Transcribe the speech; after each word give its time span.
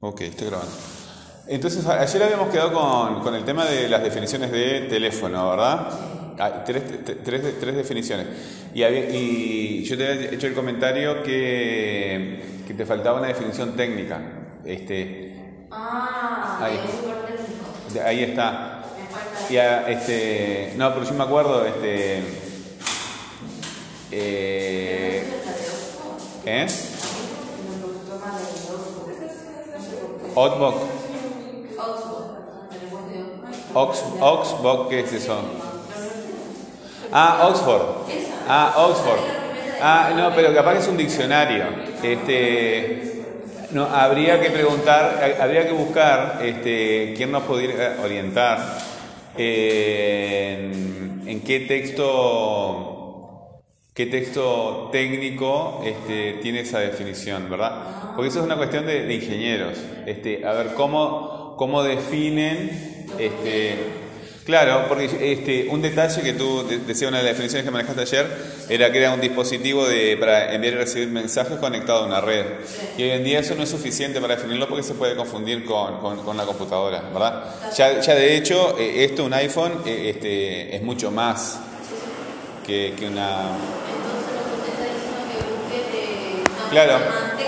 Ok, 0.00 0.20
estoy 0.22 0.48
grabando. 0.48 0.72
Entonces, 1.48 1.86
ayer 1.86 2.22
habíamos 2.22 2.48
quedado 2.50 2.72
con, 2.72 3.22
con 3.22 3.34
el 3.34 3.44
tema 3.44 3.64
de 3.64 3.88
las 3.88 4.02
definiciones 4.02 4.50
de 4.50 4.80
teléfono, 4.88 5.50
¿verdad? 5.50 5.88
Ah, 6.38 6.64
tres, 6.64 6.82
tre- 7.04 7.16
tres, 7.24 7.60
tres 7.60 7.74
definiciones. 7.76 8.26
Y, 8.74 8.82
había- 8.82 9.08
y 9.10 9.84
yo 9.84 9.96
te 9.96 10.12
había 10.12 10.30
hecho 10.32 10.46
el 10.48 10.54
comentario 10.54 11.22
que, 11.22 12.62
que 12.66 12.74
te 12.74 12.84
faltaba 12.84 13.18
una 13.20 13.28
definición 13.28 13.74
técnica. 13.76 14.20
Este, 14.64 15.24
Ah, 15.70 16.58
Ahí. 16.62 16.78
de- 17.92 18.00
ahí 18.02 18.22
está. 18.24 18.82
Y 19.50 19.56
a- 19.56 19.88
este, 19.88 20.74
no, 20.76 20.92
pero 20.94 21.04
yo 21.06 21.14
me 21.14 21.24
acuerdo, 21.24 21.64
este, 21.66 22.18
eh, 24.12 25.24
¿eh? 26.44 26.66
Me 26.66 27.86
gustó 27.86 28.18
más 28.24 28.40
el 28.40 28.74
Oxford. 28.74 29.06
No 29.76 30.25
sé 30.36 30.50
por 30.50 30.72
qué. 30.72 30.76
Outbox, 30.76 30.76
Oxford. 31.78 32.26
El 32.72 32.80
lenguaje 32.80 33.12
de 33.14 33.20
Ox, 33.74 34.04
Oxbox, 34.20 34.88
¿qué 34.90 35.00
es 35.00 35.12
eso? 35.12 35.36
Ah, 37.12 37.46
Oxford. 37.48 37.82
Ah, 38.48 38.74
Oxford. 38.76 39.20
Ah, 39.80 40.10
no, 40.16 40.34
pero 40.34 40.54
capaz 40.54 40.72
que 40.74 40.78
es 40.80 40.88
un 40.88 40.96
diccionario. 40.96 41.64
Este, 42.02 43.24
no, 43.72 43.84
habría 43.84 44.40
que 44.40 44.50
preguntar, 44.50 45.20
ha- 45.38 45.42
habría 45.42 45.66
que 45.66 45.72
buscar 45.72 46.38
este, 46.42 47.14
quién 47.16 47.32
nos 47.32 47.42
podría 47.42 47.96
orientar 48.02 48.58
en, 49.36 51.22
en 51.26 51.40
qué 51.42 51.60
texto, 51.60 52.95
qué 53.96 54.04
texto 54.06 54.90
técnico 54.92 55.82
este, 55.84 56.34
tiene 56.42 56.60
esa 56.60 56.78
definición, 56.80 57.48
¿verdad? 57.50 58.12
Porque 58.14 58.28
eso 58.28 58.40
es 58.40 58.44
una 58.44 58.56
cuestión 58.56 58.84
de, 58.86 59.04
de 59.06 59.14
ingenieros. 59.14 59.78
Este, 60.06 60.46
a 60.46 60.52
ver, 60.52 60.74
¿cómo, 60.74 61.54
cómo 61.56 61.82
definen 61.82 63.06
este, 63.18 64.04
Claro, 64.44 64.84
porque 64.86 65.06
este, 65.32 65.66
un 65.70 65.82
detalle 65.82 66.22
que 66.22 66.32
tú 66.34 66.62
de- 66.68 66.78
decías, 66.78 67.08
una 67.08 67.18
de 67.18 67.24
las 67.24 67.32
definiciones 67.32 67.64
que 67.64 67.70
manejaste 67.72 68.02
ayer, 68.02 68.26
era 68.68 68.92
que 68.92 68.98
era 68.98 69.12
un 69.12 69.20
dispositivo 69.20 69.88
de, 69.88 70.16
para 70.18 70.54
enviar 70.54 70.74
y 70.74 70.76
recibir 70.76 71.08
mensajes 71.08 71.58
conectado 71.58 72.04
a 72.04 72.06
una 72.06 72.20
red. 72.20 72.44
Y 72.96 73.02
hoy 73.02 73.10
en 73.10 73.24
día 73.24 73.40
eso 73.40 73.56
no 73.56 73.64
es 73.64 73.68
suficiente 73.70 74.20
para 74.20 74.36
definirlo 74.36 74.68
porque 74.68 74.84
se 74.84 74.94
puede 74.94 75.16
confundir 75.16 75.64
con, 75.64 75.98
con, 75.98 76.18
con 76.22 76.36
la 76.36 76.44
computadora, 76.44 77.00
¿verdad? 77.12 77.44
Ya, 77.76 78.00
ya 78.00 78.14
de 78.14 78.36
hecho, 78.36 78.76
eh, 78.78 79.04
esto, 79.04 79.24
un 79.24 79.34
iPhone, 79.34 79.72
eh, 79.84 80.10
este, 80.14 80.76
es 80.76 80.82
mucho 80.82 81.10
más 81.10 81.58
que, 82.64 82.94
que 82.96 83.08
una... 83.08 83.40
Entonces 83.48 84.30
lo 84.36 84.64
que 84.64 84.70
usted 84.70 84.72
está 84.72 84.84
diciendo 84.94 85.18
que 85.32 85.38
busque 85.50 85.78
de. 85.90 86.06
no, 86.60 86.65
Claro, 86.76 86.98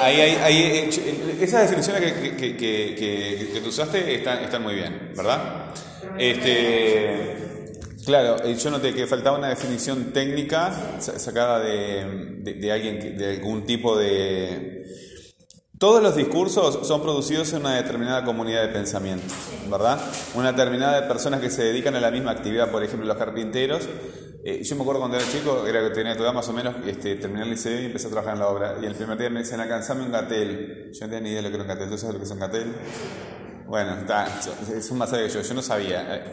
ahí, 0.00 0.20
ahí, 0.22 0.36
ahí, 0.42 0.62
eh, 0.62 1.38
esas 1.42 1.60
definiciones 1.68 2.14
que, 2.14 2.34
que, 2.34 2.56
que, 2.56 3.60
tú 3.62 3.68
usaste 3.68 4.14
están, 4.14 4.42
están 4.42 4.62
muy 4.62 4.74
bien, 4.74 5.12
¿verdad? 5.14 5.66
Este, 6.16 7.78
claro, 8.06 8.42
eh, 8.42 8.54
yo 8.54 8.70
noté 8.70 8.94
que 8.94 9.06
faltaba 9.06 9.36
una 9.36 9.50
definición 9.50 10.14
técnica 10.14 10.96
sa- 10.98 11.18
sacada 11.18 11.58
de, 11.60 12.38
de, 12.38 12.54
de 12.54 12.72
alguien, 12.72 13.18
de 13.18 13.34
algún 13.36 13.66
tipo 13.66 13.98
de... 13.98 14.86
Todos 15.78 16.02
los 16.02 16.16
discursos 16.16 16.88
son 16.88 17.02
producidos 17.02 17.52
en 17.52 17.60
una 17.60 17.76
determinada 17.76 18.24
comunidad 18.24 18.62
de 18.62 18.68
pensamiento, 18.68 19.34
¿verdad? 19.70 20.00
Una 20.36 20.52
determinada 20.52 21.02
de 21.02 21.06
personas 21.06 21.40
que 21.42 21.50
se 21.50 21.64
dedican 21.64 21.94
a 21.96 22.00
la 22.00 22.10
misma 22.10 22.30
actividad, 22.30 22.70
por 22.70 22.82
ejemplo, 22.82 23.06
los 23.06 23.18
carpinteros. 23.18 23.86
Eh, 24.48 24.62
yo 24.62 24.76
me 24.76 24.80
acuerdo 24.80 25.00
cuando 25.00 25.18
era 25.18 25.30
chico, 25.30 25.66
era 25.66 25.82
que 25.82 25.90
tenía 25.90 26.16
tu 26.16 26.22
edad 26.22 26.32
más 26.32 26.48
o 26.48 26.54
menos, 26.54 26.74
este, 26.86 27.16
terminé 27.16 27.42
el 27.42 27.50
liceo 27.50 27.82
y 27.82 27.84
empecé 27.84 28.06
a 28.06 28.10
trabajar 28.10 28.32
en 28.32 28.40
la 28.40 28.48
obra. 28.48 28.78
Y 28.80 28.86
el 28.86 28.94
primer 28.94 29.18
día 29.18 29.28
me 29.28 29.40
decían, 29.40 29.60
alcanzame 29.60 30.04
un 30.04 30.10
gatel. 30.10 30.90
Yo 30.90 31.00
no 31.06 31.12
tenía 31.12 31.20
ni 31.20 31.28
idea 31.28 31.42
de 31.42 31.42
lo 31.42 31.48
que 31.50 31.54
era 31.56 31.64
un 31.64 31.68
gatel. 31.68 31.90
¿Tú 31.90 31.98
sabes 31.98 32.14
lo 32.14 32.18
que 32.18 32.24
es 32.24 32.30
un 32.30 32.38
gatel? 32.38 32.74
Bueno, 33.66 33.98
está, 33.98 34.26
es 34.74 34.90
un 34.90 34.96
más 34.96 35.10
que 35.10 35.28
yo, 35.28 35.42
yo 35.42 35.54
no 35.54 35.60
sabía. 35.60 36.32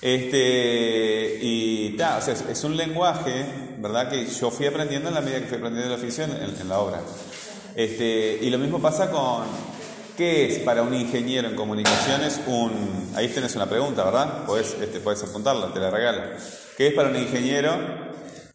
Este, 0.00 1.38
y 1.42 1.96
ta, 1.96 2.18
o 2.18 2.20
sea, 2.20 2.34
es, 2.48 2.62
un 2.62 2.76
lenguaje, 2.76 3.44
¿verdad? 3.78 4.08
Que 4.08 4.24
yo 4.24 4.52
fui 4.52 4.66
aprendiendo 4.66 5.08
en 5.08 5.16
la 5.16 5.20
medida 5.20 5.40
que 5.40 5.46
fui 5.46 5.56
aprendiendo 5.56 5.92
el 5.92 6.00
oficio 6.00 6.22
en, 6.22 6.30
en 6.30 6.68
la 6.68 6.78
obra. 6.78 7.00
Este, 7.74 8.38
y 8.40 8.50
lo 8.50 8.58
mismo 8.58 8.80
pasa 8.80 9.10
con, 9.10 9.42
¿qué 10.18 10.46
es 10.46 10.58
para 10.58 10.82
un 10.82 10.92
ingeniero 10.92 11.48
en 11.48 11.54
comunicaciones 11.56 12.40
un... 12.46 13.10
Ahí 13.14 13.28
tenés 13.28 13.56
una 13.56 13.66
pregunta, 13.70 14.04
¿verdad? 14.04 14.44
Puedes, 14.44 14.76
este, 14.82 15.00
puedes 15.00 15.22
apuntarla, 15.22 15.72
te 15.72 15.78
la 15.80 15.90
regalo. 15.90 16.20
¿Qué 16.76 16.88
es 16.88 16.92
para 16.94 17.08
un 17.08 17.16
ingeniero? 17.16 17.78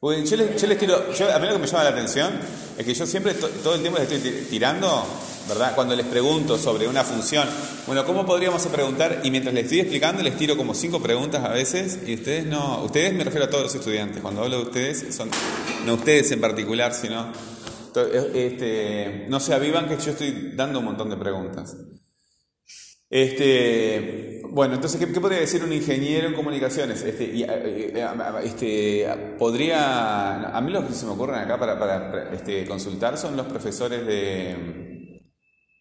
Yo 0.02 0.36
les, 0.36 0.62
yo 0.62 0.68
les 0.68 0.78
tiro, 0.78 0.96
a 0.98 1.40
mí 1.40 1.48
lo 1.48 1.54
que 1.54 1.60
me 1.60 1.66
llama 1.68 1.84
la 1.86 1.90
atención 1.92 2.32
es 2.78 2.86
que 2.86 2.94
yo 2.94 3.06
siempre 3.06 3.34
to- 3.36 3.48
todo 3.48 3.76
el 3.76 3.80
tiempo 3.82 3.98
les 4.00 4.12
estoy 4.12 4.32
ti- 4.32 4.48
tirando, 4.50 5.06
¿verdad? 5.48 5.74
Cuando 5.76 5.96
les 5.96 6.06
pregunto 6.06 6.58
sobre 6.58 6.90
una 6.90 7.06
función, 7.06 7.48
bueno, 7.88 8.04
¿cómo 8.06 8.26
podríamos 8.26 8.62
preguntar? 8.68 9.22
Y 9.24 9.32
mientras 9.32 9.54
les 9.56 9.64
estoy 9.64 9.80
explicando, 9.80 10.22
les 10.22 10.36
tiro 10.36 10.58
como 10.58 10.74
cinco 10.74 11.02
preguntas 11.02 11.46
a 11.46 11.50
veces 11.50 12.00
y 12.06 12.16
ustedes 12.16 12.46
no, 12.46 12.84
ustedes 12.84 13.14
me 13.14 13.24
refiero 13.24 13.46
a 13.46 13.50
todos 13.50 13.64
los 13.64 13.76
estudiantes, 13.76 14.22
cuando 14.22 14.44
hablo 14.44 14.58
de 14.58 14.64
ustedes, 14.64 15.16
son 15.16 15.30
no 15.86 15.94
ustedes 15.94 16.30
en 16.32 16.42
particular, 16.42 16.94
sino, 16.94 17.32
este, 17.96 19.26
no 19.30 19.40
se 19.40 19.54
avivan 19.54 19.88
que 19.88 19.98
yo 19.98 20.12
estoy 20.12 20.54
dando 20.56 20.80
un 20.80 20.86
montón 20.86 21.10
de 21.10 21.18
preguntas. 21.18 21.76
Este, 23.10 24.42
bueno, 24.50 24.74
entonces, 24.74 25.00
¿qué, 25.00 25.06
podría 25.20 25.40
decir 25.40 25.64
un 25.64 25.72
ingeniero 25.72 26.28
en 26.28 26.34
comunicaciones? 26.34 27.04
Este, 27.04 27.26
eh, 27.26 27.46
eh, 27.48 28.16
este, 28.44 29.08
podría, 29.38 30.50
a 30.50 30.62
mí 30.62 30.72
lo 30.72 30.88
que 30.88 30.94
se 30.94 31.06
me 31.06 31.12
ocurren 31.12 31.36
acá 31.36 31.60
para, 31.60 32.34
este, 32.34 32.66
consultar 32.66 33.16
son 33.18 33.38
los 33.38 33.46
profesores 33.46 34.04
de, 34.08 35.22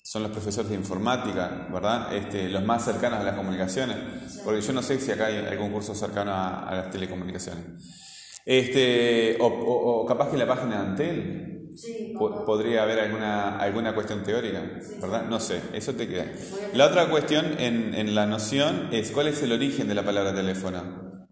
son 0.03 0.25
los 0.25 0.33
profesores 0.33 0.71
de 0.71 0.77
informática, 0.77 1.69
¿verdad? 1.73 2.15
Este, 2.15 2.51
los 2.51 2.63
más 2.65 2.85
cercanos 2.85 3.21
a 3.21 3.25
las 3.25 3.35
comunicaciones, 3.35 3.97
porque 4.45 4.61
yo 4.61 4.75
no 4.75 4.83
sé 4.83 5.01
si 5.01 5.11
acá 5.11 5.27
hay 5.27 5.37
algún 5.37 5.71
curso 5.71 5.95
cercano 5.95 6.33
a, 6.35 6.69
las 6.71 6.91
telecomunicaciones. 6.91 7.65
Este, 8.45 9.39
o, 9.41 9.47
o- 9.47 10.05
capaz 10.05 10.31
que 10.31 10.37
la 10.37 10.47
página 10.47 10.83
de 10.83 10.89
Antel 10.89 11.52
Sí, 11.75 12.15
po- 12.17 12.45
podría 12.45 12.83
haber 12.83 13.01
alguna, 13.01 13.59
alguna 13.59 13.95
cuestión 13.95 14.23
teórica, 14.25 14.61
¿verdad? 14.99 15.25
No 15.29 15.41
sé, 15.41 15.61
eso 15.73 15.95
te 15.95 16.09
queda. 16.09 16.27
La 16.73 16.87
otra 16.87 17.09
cuestión 17.11 17.59
en, 17.59 17.95
en 17.95 18.15
la 18.15 18.27
noción 18.27 18.89
es 18.93 19.11
cuál 19.11 19.29
es 19.29 19.43
el 19.43 19.53
origen 19.53 19.89
de 19.89 19.95
la 19.95 20.05
palabra 20.05 20.35
teléfono. 20.35 21.27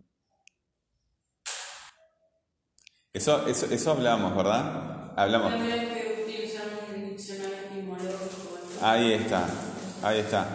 Eso, 3.12 3.46
eso, 3.46 3.66
eso 3.66 3.90
hablamos, 3.92 4.34
¿verdad? 4.36 5.12
Hablamos. 5.16 5.52
Ahí 8.80 9.12
está, 9.12 9.46
ahí 10.02 10.18
está. 10.20 10.46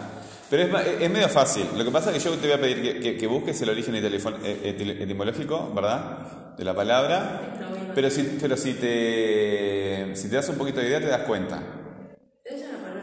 Pero 0.50 0.78
es, 0.78 1.02
es 1.02 1.10
medio 1.10 1.28
fácil. 1.28 1.66
Lo 1.76 1.84
que 1.84 1.90
pasa 1.90 2.10
es 2.14 2.22
que 2.22 2.28
yo 2.30 2.36
te 2.36 2.46
voy 2.46 2.56
a 2.56 2.60
pedir 2.60 2.82
que, 2.82 3.00
que- 3.00 3.16
que 3.16 3.26
busques 3.26 3.60
el 3.62 3.70
origen 3.70 3.94
eh, 3.96 4.96
etimológico, 5.00 5.72
¿verdad? 5.74 6.54
De 6.56 6.64
la 6.64 6.74
palabra. 6.74 7.65
Pero 7.96 8.10
si, 8.10 8.22
pero 8.38 8.58
si 8.58 8.74
te, 8.74 10.14
si 10.16 10.28
te 10.28 10.36
das 10.36 10.50
un 10.50 10.58
poquito 10.58 10.80
de 10.80 10.88
idea, 10.88 11.00
te 11.00 11.06
das 11.06 11.22
cuenta. 11.22 11.62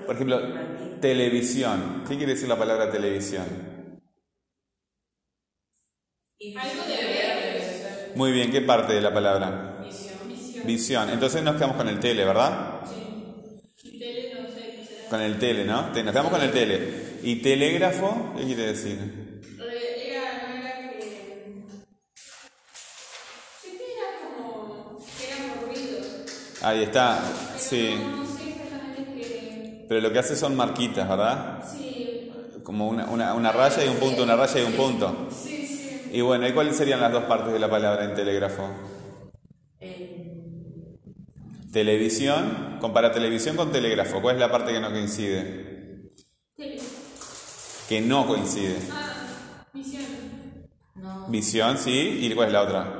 Por 0.05 0.13
ejemplo, 0.13 0.39
televisión. 1.01 2.03
¿Qué 2.07 2.15
quiere 2.15 2.33
decir 2.33 2.47
la 2.47 2.59
palabra 2.59 2.91
televisión? 2.91 3.43
Algo 6.55 6.83
de 6.83 6.95
ser. 6.95 8.11
Muy 8.13 8.33
bien, 8.33 8.51
¿qué 8.51 8.61
parte 8.61 8.93
de 8.93 9.01
la 9.01 9.11
palabra? 9.11 9.79
Visión, 9.83 10.63
visión. 10.63 11.09
Entonces 11.09 11.41
nos 11.41 11.55
quedamos 11.55 11.77
con 11.77 11.87
el 11.87 11.99
tele, 11.99 12.23
¿verdad? 12.23 12.81
Sí. 12.85 13.95
Y 13.95 13.99
tele, 13.99 14.33
no 14.35 14.47
sé. 14.47 15.07
Con 15.09 15.21
el 15.21 15.39
tele, 15.39 15.65
¿no? 15.65 15.87
Nos 15.87 15.91
quedamos 15.91 16.31
con 16.31 16.41
el 16.43 16.51
tele. 16.51 17.17
¿Y 17.23 17.37
telégrafo? 17.37 18.35
¿Qué 18.37 18.43
quiere 18.43 18.67
decir? 18.67 19.22
Ahí 26.63 26.83
está, 26.83 27.19
sí. 27.57 27.95
Pero 29.87 30.01
lo 30.01 30.11
que 30.13 30.19
hace 30.19 30.35
son 30.35 30.55
marquitas, 30.55 31.07
¿verdad? 31.07 31.63
Sí, 31.69 32.31
Como 32.63 32.87
una, 32.87 33.05
una, 33.07 33.33
una 33.33 33.51
raya 33.51 33.83
y 33.85 33.89
un 33.89 33.97
punto, 33.97 34.23
una 34.23 34.35
raya 34.35 34.61
y 34.61 34.63
un 34.63 34.73
punto. 34.73 35.27
sí, 35.31 35.67
sí. 35.67 36.09
Y 36.13 36.21
bueno, 36.21 36.47
¿y 36.47 36.53
cuáles 36.53 36.77
serían 36.77 37.01
las 37.01 37.11
dos 37.11 37.23
partes 37.25 37.51
de 37.51 37.59
la 37.59 37.69
palabra 37.69 38.05
en 38.05 38.15
telégrafo? 38.15 38.69
Televisión, 41.71 42.77
compara 42.79 43.11
televisión 43.11 43.55
con 43.55 43.71
telégrafo. 43.71 44.21
¿Cuál 44.21 44.35
es 44.35 44.39
la 44.39 44.51
parte 44.51 44.71
que 44.71 44.79
no 44.79 44.91
coincide? 44.91 46.11
Tele. 46.55 46.79
Que 47.89 47.99
no 47.99 48.27
coincide. 48.27 48.77
Ah, 48.91 49.65
visión. 49.73 50.03
no. 50.95 51.25
Visión, 51.29 51.77
sí. 51.79 52.19
¿Y 52.21 52.33
cuál 52.35 52.47
es 52.47 52.53
la 52.53 52.61
otra? 52.61 52.93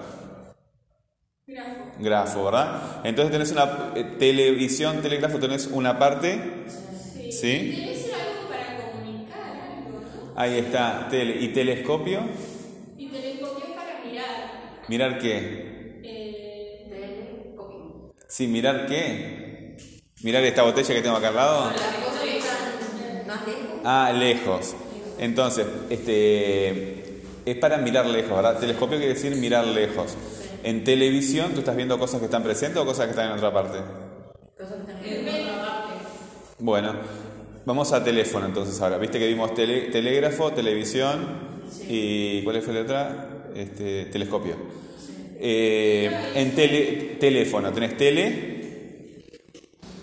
Grafo. 1.45 1.82
Grafo, 2.00 2.45
¿verdad? 2.45 3.01
Entonces 3.04 3.31
tenés 3.31 3.51
una 3.51 3.92
eh, 3.95 4.16
televisión, 4.18 5.01
telégrafo, 5.01 5.40
tenés 5.40 5.68
una 5.68 6.00
parte. 6.00 6.66
Sí. 6.68 7.31
¿Sí? 7.31 7.48
Debe 7.48 7.95
ser 7.95 8.13
algo 8.16 8.50
para 8.50 8.92
comunicar 8.92 9.42
algo, 9.42 10.01
¿no? 10.01 10.34
Ahí 10.36 10.57
está, 10.57 11.07
tele. 11.10 11.38
¿Y 11.40 11.50
telescopio? 11.50 12.22
Y 12.98 13.07
telescopio 13.07 13.66
es 13.66 13.72
para 13.72 14.00
mirar. 14.04 14.84
¿Mirar 14.88 15.19
qué? 15.19 16.01
Eh, 16.04 16.86
Telescopio. 16.90 18.13
Sí, 18.28 18.48
¿mirar 18.48 18.88
qué? 18.88 19.78
¿Mirar 20.24 20.44
esta 20.44 20.63
botella 20.63 20.94
que 20.95 21.01
tengo 21.01 21.18
acá 21.18 21.30
al 21.30 21.36
lado? 21.36 21.72
Ah, 23.84 24.13
lejos. 24.16 24.75
Entonces, 25.19 25.66
este 25.90 27.22
es 27.45 27.57
para 27.57 27.78
mirar 27.78 28.06
lejos, 28.06 28.31
¿verdad? 28.36 28.57
Telescopio 28.60 28.98
quiere 28.98 29.13
decir 29.13 29.36
mirar 29.36 29.66
lejos. 29.68 30.16
En 30.63 30.83
televisión 30.83 31.51
tú 31.54 31.60
estás 31.60 31.75
viendo 31.75 31.98
cosas 32.00 32.19
que 32.19 32.25
están 32.25 32.44
presentes 32.44 32.81
o 32.81 32.86
cosas 32.86 33.06
que 33.06 33.12
están 33.12 33.27
en 33.31 33.33
otra 33.38 33.51
parte. 33.54 33.80
Cosas 34.57 34.75
que 34.86 34.92
están 34.92 35.36
En. 35.38 35.54
Bueno, 36.60 36.94
vamos 37.65 37.92
a 37.92 38.04
teléfono 38.04 38.45
entonces 38.45 38.80
ahora. 38.81 38.98
Viste 38.98 39.19
que 39.19 39.27
vimos 39.27 39.54
tele- 39.54 39.92
telégrafo, 39.92 40.51
televisión 40.54 41.54
y 41.89 42.42
¿cuál 42.44 42.62
fue 42.62 42.74
la 42.74 42.81
otra? 42.81 43.27
Este, 43.56 44.06
telescopio. 44.06 44.56
Eh, 45.39 46.10
en 46.36 46.56
tele, 46.56 47.18
teléfono, 47.19 47.71
tenés 47.74 47.98
tele, 47.98 48.54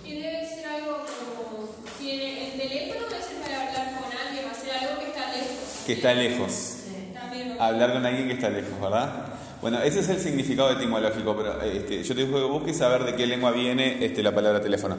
Y 0.04 0.12
debe 0.20 0.46
ser 0.46 0.66
algo 0.66 0.98
como. 1.06 1.68
Si 1.98 2.10
en 2.10 2.20
el 2.20 2.52
teléfono 2.60 3.06
debe 3.08 3.22
ser 3.22 3.36
para 3.42 3.66
hablar 3.68 4.00
con 4.02 4.12
alguien, 4.18 4.44
va 4.46 4.50
a 4.50 4.54
ser 4.54 4.72
algo 4.72 5.00
que 5.00 5.06
está 5.06 5.32
lejos. 5.32 5.84
que 5.86 5.92
está 5.94 6.12
lejos. 6.14 6.76
También. 7.14 7.56
Hablar 7.58 7.92
con 7.94 8.04
alguien 8.04 8.26
que 8.28 8.34
está 8.34 8.50
lejos, 8.50 8.78
¿verdad? 8.78 9.24
Bueno, 9.60 9.78
ese 9.82 10.00
es 10.00 10.08
el 10.08 10.18
significado 10.18 10.70
etimológico, 10.70 11.36
pero 11.36 11.62
eh, 11.62 11.76
este, 11.78 12.02
yo 12.02 12.14
te 12.14 12.24
digo 12.24 12.38
que 12.38 12.44
busques 12.44 12.78
saber 12.78 13.04
de 13.04 13.14
qué 13.14 13.26
lengua 13.26 13.50
viene 13.50 14.02
este, 14.02 14.22
la 14.22 14.34
palabra 14.34 14.60
teléfono. 14.62 14.96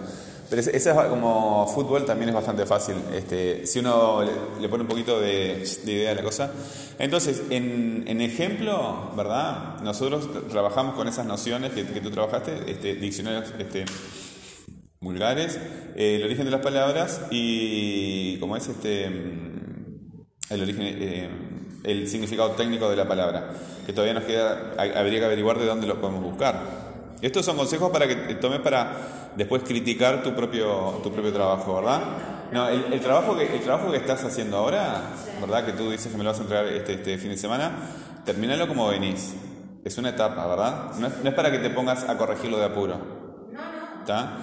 Pero 0.50 0.62
ese 0.62 0.78
es 0.78 0.88
como 1.10 1.66
fútbol 1.68 2.06
también 2.06 2.30
es 2.30 2.36
bastante 2.36 2.66
fácil, 2.68 2.96
este, 3.16 3.66
si 3.66 3.80
uno 3.80 4.22
le, 4.60 4.69
pone 4.69 4.84
un 4.84 4.88
poquito 4.90 5.19
de, 5.19 5.68
de 5.86 5.92
idea 5.92 6.12
a 6.12 6.16
la 6.16 6.22
cosa. 6.22 6.52
Entonces, 7.00 7.44
en, 7.50 8.04
ejemplo, 8.22 9.12
¿verdad? 9.18 9.80
Nosotros 9.81 10.30
tra- 10.30 10.48
trabajamos 10.48 10.94
con 10.96 11.07
esas 11.07 11.25
nociones 11.25 11.72
que, 11.72 11.86
que 11.86 12.02
tú 12.02 12.12
trabajaste, 12.12 12.52
este, 12.68 12.96
diccionarios 12.96 13.52
este, 13.57 13.86
vulgares, 15.00 15.57
eh, 15.96 16.18
el 16.18 16.24
origen 16.24 16.46
de 16.46 16.52
las 16.52 16.62
palabras 16.62 17.22
y 17.31 18.38
como 18.40 18.56
es 18.57 18.68
este 18.68 19.06
el 19.06 20.62
origen 20.62 20.81
eh, 20.81 21.30
el 21.83 22.07
significado 22.07 22.51
técnico 22.51 22.89
de 22.89 22.95
la 22.95 23.07
palabra 23.07 23.50
que 23.86 23.94
todavía 23.94 24.13
nos 24.13 24.24
queda 24.24 24.74
habría 24.78 25.19
que 25.19 25.25
averiguar 25.25 25.57
de 25.57 25.66
dónde 25.66 25.88
lo 25.88 26.00
podemos 26.00 26.24
buscar. 26.24 26.92
Estos 27.22 27.45
son 27.45 27.57
consejos 27.57 27.92
para 27.92 28.07
que 28.07 28.16
tomes 28.36 28.60
para 28.60 29.31
después 29.36 29.63
criticar 29.63 30.24
tu 30.24 30.33
propio 30.36 31.00
tu 31.04 31.12
propio 31.12 31.31
trabajo 31.31 31.75
verdad 31.75 32.01
no 32.51 32.68
el, 32.68 32.92
el 32.92 33.00
trabajo 33.00 33.38
que 33.38 33.56
el 33.56 33.62
trabajo 33.62 33.92
que 33.92 33.98
estás 33.98 34.24
haciendo 34.24 34.57
ahora 34.57 35.01
verdad 35.39 35.66
que 35.66 35.72
tú 35.72 35.89
dices 35.89 36.12
que 36.12 36.18
me 36.18 36.24
lo 36.24 36.31
vas 36.31 36.39
a 36.39 36.42
entregar 36.42 36.66
este, 36.68 36.94
este 36.94 37.18
fin 37.18 37.30
de 37.31 37.38
semana 37.38 37.72
termínalo 38.25 38.68
como 38.68 38.88
venís. 38.88 39.33
Es 39.83 39.98
una 39.98 40.10
etapa 40.10 40.45
verdad 40.45 40.92
no 41.00 41.07
es, 41.07 41.13
no 41.24 41.30
es 41.30 41.36
para 41.36 41.51
que 41.51 41.60
te 41.60 41.69
pongas 41.69 42.07
a 42.07 42.18
corregirlo 42.18 42.57
de 42.57 42.66
apuro. 42.66 42.98
¿Está? 44.01 44.39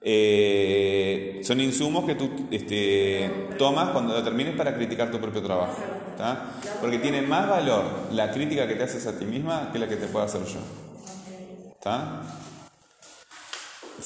Eh, 0.00 1.40
son 1.42 1.60
insumos 1.60 2.04
que 2.04 2.14
tú 2.14 2.30
este, 2.50 3.30
tomas 3.58 3.90
cuando 3.90 4.14
lo 4.14 4.22
termines 4.22 4.56
para 4.56 4.74
criticar 4.74 5.10
tu 5.10 5.18
propio 5.18 5.42
trabajo. 5.42 5.76
¿está? 6.12 6.52
Porque 6.80 6.98
tiene 6.98 7.22
más 7.22 7.48
valor 7.48 7.84
la 8.12 8.30
crítica 8.30 8.66
que 8.66 8.74
te 8.74 8.84
haces 8.84 9.06
a 9.06 9.18
ti 9.18 9.24
misma 9.24 9.70
que 9.72 9.78
la 9.78 9.88
que 9.88 9.96
te 9.96 10.06
puedo 10.06 10.24
hacer 10.24 10.44
yo. 10.44 10.60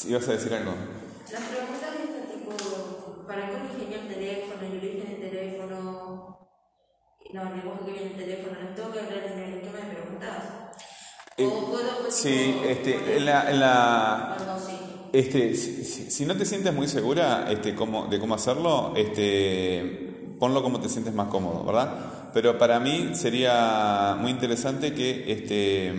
¿Ibas 0.08 0.28
a 0.28 0.32
decir 0.32 0.54
algo? 0.54 0.72
Las 1.30 1.42
preguntas 1.42 1.92
de 1.92 2.04
este 2.04 2.34
tipo, 2.34 3.24
¿para 3.26 3.48
qué 3.48 3.56
origen 3.56 3.92
el 3.92 4.08
teléfono? 4.08 4.54
¿El 4.62 4.78
origen 4.78 5.20
del 5.20 5.30
teléfono? 5.30 6.48
No, 7.32 7.42
el 7.42 7.56
lenguaje 7.56 7.84
que 7.86 7.92
viene 7.92 8.06
el 8.08 8.16
teléfono, 8.16 8.56
¿las 8.62 8.74
tengo 8.76 8.92
que 8.92 9.00
hablar 9.00 9.24
en 9.24 9.38
el 9.38 9.54
esquema 9.54 9.78
de 9.78 9.94
preguntas? 9.94 10.44
Eh, 11.36 11.46
¿O 11.46 11.70
puedo, 11.70 11.98
pues, 12.02 12.14
Sí, 12.14 12.58
tipo, 12.60 12.68
este, 12.68 13.16
en 13.16 13.24
la, 13.26 13.50
en? 13.50 14.81
Este, 15.12 15.54
si, 15.54 15.84
si- 16.10 16.24
no 16.24 16.36
te 16.36 16.44
sientes 16.46 16.72
muy 16.72 16.88
segura 16.88 17.46
este, 17.50 17.74
cómo, 17.74 18.06
de 18.06 18.18
cómo 18.18 18.34
hacerlo, 18.34 18.94
este, 18.96 20.34
ponlo 20.38 20.62
como 20.62 20.80
te 20.80 20.88
sientes 20.88 21.12
más 21.14 21.28
cómodo, 21.28 21.64
¿verdad? 21.64 22.30
Pero 22.32 22.56
para 22.56 22.80
mí 22.80 23.10
sería 23.14 24.16
muy 24.18 24.30
interesante 24.30 24.94
que 24.94 25.30
este, 25.30 25.92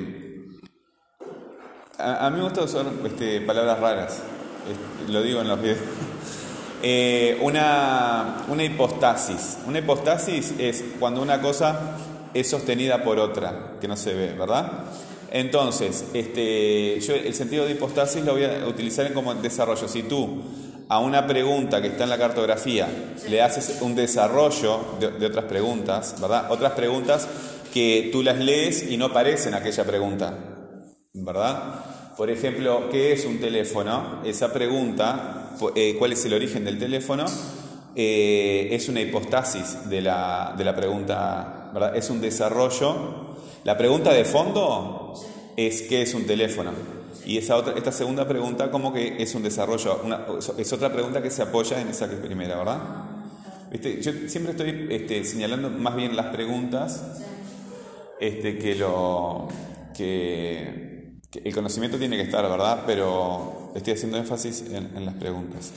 a, 2.00 2.26
a 2.26 2.30
mí 2.30 2.38
me 2.38 2.44
gusta 2.44 2.64
usar 2.64 2.86
este, 3.06 3.42
palabras 3.42 3.80
raras, 3.80 4.22
este, 4.70 5.12
lo 5.12 5.22
digo 5.22 5.42
en 5.42 5.48
los 5.48 5.62
videos. 5.62 5.80
Eh, 6.86 7.40
una, 7.42 8.44
una 8.50 8.62
hipostasis. 8.66 9.60
Una 9.66 9.80
hipostasis 9.80 10.54
es 10.60 10.84
cuando 11.00 11.22
una 11.22 11.40
cosa 11.40 11.80
es 12.34 12.50
sostenida 12.50 13.02
por 13.06 13.20
otra, 13.20 13.76
que 13.80 13.88
no 13.88 13.96
se 13.96 14.14
ve, 14.14 14.34
¿verdad? 14.38 14.70
Entonces, 15.34 16.06
este, 16.14 17.00
yo 17.02 17.16
el 17.16 17.34
sentido 17.34 17.66
de 17.66 17.72
hipostasis 17.72 18.24
lo 18.24 18.34
voy 18.34 18.46
a 18.46 18.68
utilizar 18.68 19.06
en 19.08 19.14
como 19.14 19.34
desarrollo. 19.34 19.88
Si 19.88 20.04
tú 20.04 20.44
a 20.88 21.00
una 21.00 21.26
pregunta 21.26 21.82
que 21.82 21.88
está 21.88 22.04
en 22.04 22.12
la 22.12 22.20
cartografía 22.20 22.88
le 23.28 23.42
haces 23.42 23.82
un 23.82 23.96
desarrollo 23.96 24.80
de, 25.00 25.10
de 25.12 25.26
otras 25.26 25.46
preguntas, 25.46 26.16
¿verdad? 26.22 26.52
Otras 26.52 26.74
preguntas 26.74 27.28
que 27.74 28.10
tú 28.12 28.22
las 28.22 28.38
lees 28.38 28.90
y 28.92 28.98
no 28.98 29.06
aparecen 29.06 29.56
aquella 29.56 29.84
pregunta, 29.84 30.38
¿verdad? 31.14 31.84
Por 32.16 32.30
ejemplo, 32.30 32.90
¿qué 32.92 33.14
es 33.14 33.26
un 33.26 33.40
teléfono? 33.40 34.22
Esa 34.24 34.54
pregunta, 34.54 35.56
eh, 35.76 35.96
¿cuál 35.98 36.14
es 36.14 36.24
el 36.26 36.36
origen 36.36 36.64
del 36.64 36.78
teléfono? 36.78 37.26
Eh, 37.96 38.68
es 38.70 38.88
una 38.88 39.02
hipostasis 39.02 39.90
de 39.90 40.02
la, 40.02 40.54
de 40.56 40.64
la 40.64 40.76
pregunta, 40.76 41.72
¿verdad? 41.74 41.98
Es 41.98 42.12
un 42.12 42.22
desarrollo. 42.22 43.33
La 43.64 43.78
pregunta 43.78 44.12
de 44.12 44.26
fondo 44.26 45.14
es 45.56 45.84
¿qué 45.84 46.02
es 46.02 46.14
un 46.14 46.26
teléfono? 46.26 46.72
Y 47.26 47.38
esa 47.38 47.56
otra, 47.56 47.74
esta 47.78 47.92
segunda 47.92 48.28
pregunta 48.28 48.70
como 48.70 48.92
que 48.92 49.22
es 49.22 49.34
un 49.36 49.44
desarrollo, 49.44 50.02
una- 50.04 50.26
es 50.58 50.74
otra 50.74 50.92
pregunta 50.92 51.22
que 51.22 51.30
se 51.32 51.42
apoya 51.42 51.80
en 51.80 51.88
esa 51.88 52.08
primera, 52.08 52.58
¿verdad? 52.58 52.80
¿Viste? 53.72 54.02
Yo 54.02 54.12
siempre 54.28 54.52
estoy 54.52 54.88
este, 54.90 55.24
señalando 55.24 55.70
más 55.70 55.96
bien 55.96 56.16
las 56.16 56.28
preguntas 56.28 57.02
este, 58.20 58.58
que 58.58 58.76
lo 58.76 59.48
que, 59.96 61.14
el 61.44 61.54
conocimiento 61.56 61.98
tiene 61.98 62.18
que 62.18 62.24
estar, 62.24 62.48
¿verdad? 62.50 62.84
Pero 62.86 63.72
estoy 63.76 63.94
haciendo 63.94 64.18
énfasis 64.18 64.66
en, 64.72 64.96
en 64.96 65.06
las 65.06 65.16
preguntas. 65.16 65.72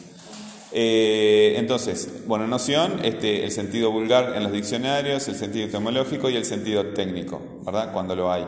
Eh, 0.72 1.54
entonces, 1.56 2.24
bueno, 2.26 2.46
noción, 2.48 3.00
este, 3.04 3.44
el 3.44 3.52
sentido 3.52 3.90
vulgar 3.92 4.34
en 4.36 4.42
los 4.42 4.52
diccionarios, 4.52 5.26
el 5.28 5.36
sentido 5.36 5.66
etimológico 5.66 6.28
y 6.28 6.36
el 6.36 6.44
sentido 6.44 6.86
técnico, 6.88 7.40
¿verdad? 7.66 7.92
Cuando 7.92 8.14
lo 8.16 8.32
hay. 8.32 8.46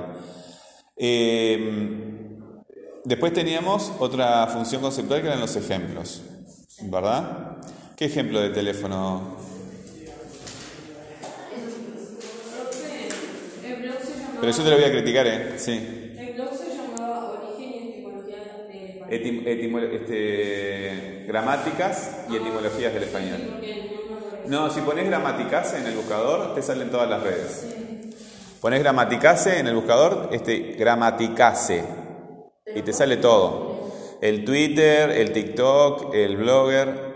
Eh, 0.96 2.38
después 3.04 3.32
teníamos 3.32 3.92
otra 3.98 4.46
función 4.48 4.82
conceptual 4.82 5.20
que 5.20 5.28
eran 5.28 5.40
los 5.40 5.56
ejemplos, 5.56 6.22
¿verdad? 6.80 7.58
¿Qué 7.96 8.06
ejemplo 8.06 8.40
de 8.40 8.50
teléfono? 8.50 9.36
El 11.50 12.52
blog 12.52 12.72
se 12.72 12.88
llamaba. 12.88 14.38
Pero 14.40 14.52
yo 14.52 14.62
te 14.64 14.70
lo 14.70 14.76
voy 14.76 14.84
a 14.84 14.90
criticar, 14.92 15.26
¿eh? 15.26 15.58
Sí. 15.58 15.72
El 15.72 16.34
blog 16.34 16.54
se 16.54 16.70
llamaba 16.74 17.30
Origen 17.30 17.72
y 17.72 17.78
Etimología 17.90 18.52
de 19.08 19.16
Etim- 19.16 19.44
etimo- 19.46 19.80
este, 19.80 21.24
gramáticas 21.26 22.24
y 22.28 22.36
etimologías 22.36 22.92
del 22.92 23.04
español. 23.04 23.40
No, 24.44 24.70
si 24.70 24.80
pones 24.82 25.06
gramaticase 25.06 25.78
en 25.78 25.86
el 25.86 25.96
buscador, 25.96 26.54
te 26.54 26.62
salen 26.62 26.90
todas 26.90 27.08
las 27.08 27.22
redes. 27.22 27.87
Pones 28.60 28.80
gramaticase 28.80 29.58
en 29.60 29.68
el 29.68 29.74
buscador, 29.74 30.30
este, 30.32 30.74
gramaticase, 30.78 31.84
y 32.74 32.82
te 32.82 32.92
sale 32.92 33.18
todo. 33.18 33.90
El 34.20 34.44
Twitter, 34.44 35.10
el 35.10 35.32
TikTok, 35.32 36.12
el 36.14 36.36
Blogger. 36.36 37.08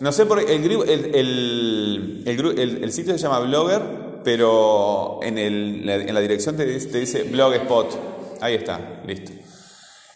No 0.00 0.12
sé 0.12 0.24
por 0.24 0.44
qué, 0.44 0.54
el, 0.54 0.64
el, 0.64 2.22
el, 2.26 2.84
el 2.84 2.92
sitio 2.92 3.12
se 3.12 3.18
llama 3.18 3.40
Blogger, 3.40 3.82
pero 4.24 5.20
en, 5.22 5.36
en 5.36 6.14
la 6.14 6.20
dirección 6.20 6.56
te, 6.56 6.64
te 6.64 6.98
dice 6.98 7.24
Blogspot. 7.24 8.40
Ahí 8.40 8.54
está, 8.54 8.80
listo. 9.06 9.32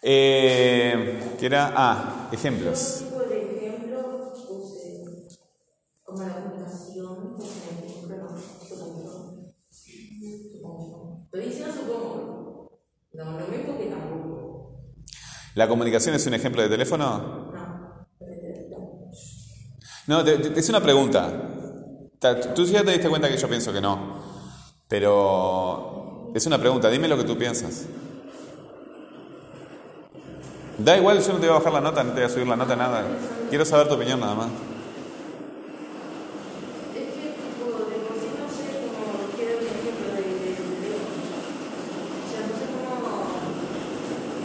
Eh, 0.01 1.19
¿Qué 1.39 1.45
era? 1.45 1.73
Ah, 1.75 2.29
ejemplos. 2.31 3.03
No, 13.23 13.31
no 13.39 13.47
me 13.47 13.57
porque 13.59 13.85
tampoco. 13.85 14.79
¿La 15.55 15.67
comunicación 15.67 16.15
es 16.15 16.25
un 16.27 16.33
ejemplo 16.33 16.61
de 16.61 16.69
teléfono? 16.69 17.51
No, 20.07 20.23
te, 20.23 20.59
es 20.59 20.69
una 20.69 20.81
pregunta. 20.81 21.31
Ta- 22.19 22.39
Tú 22.53 22.65
ya 22.65 22.83
te 22.83 22.91
diste 22.91 23.09
cuenta 23.09 23.29
que 23.29 23.37
yo 23.37 23.47
pienso 23.47 23.71
que 23.73 23.81
no. 23.81 24.21
Pero 24.87 26.31
es 26.35 26.45
una 26.45 26.57
pregunta, 26.59 26.89
dime 26.89 27.07
lo 27.07 27.17
que 27.17 27.23
tú 27.23 27.37
piensas. 27.37 27.85
Da 30.77 30.97
igual, 30.97 31.19
yo 31.21 31.33
no 31.33 31.39
te 31.39 31.47
voy 31.47 31.55
a 31.55 31.59
bajar 31.59 31.73
la 31.73 31.81
nota, 31.81 32.03
no 32.03 32.11
te 32.11 32.21
voy 32.21 32.23
a 32.25 32.29
subir 32.29 32.47
la 32.47 32.55
nota, 32.55 32.75
nada. 32.75 33.03
Quiero 33.49 33.65
saber 33.65 33.87
tu 33.87 33.93
opinión 33.95 34.19
nada 34.19 34.35
más. 34.35 34.47
Es 36.93 37.13
que 37.13 37.33
tipo, 37.33 37.65
de 37.89 37.97
por 38.05 38.15
sí 38.19 38.29
no 38.39 38.47
sé 38.47 38.87
cómo 38.93 39.27
quiero 39.35 39.59
un 39.59 39.65
ejemplo 39.65 40.07
de, 40.13 40.21
de, 40.21 40.49
de 40.49 40.55
teléfono. 40.79 41.35
O 42.23 42.27
sea, 42.29 42.41
no 42.47 42.53
sé 42.57 42.65
cómo 42.73 42.99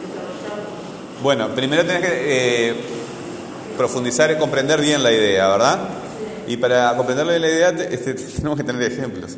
desarrollarlo. 0.00 1.07
Bueno, 1.22 1.48
primero 1.54 1.84
tenés 1.84 2.02
que 2.02 2.68
eh, 2.70 2.74
profundizar 3.76 4.30
y 4.30 4.36
comprender 4.36 4.80
bien 4.80 5.02
la 5.02 5.12
idea, 5.12 5.48
¿verdad? 5.48 5.88
Y 6.46 6.56
para 6.56 6.96
comprenderle 6.96 7.38
la 7.38 7.48
idea 7.48 7.76
te- 7.76 7.92
este, 7.94 8.14
tenemos 8.36 8.56
que 8.56 8.64
tener 8.64 8.82
ejemplos. 8.82 9.36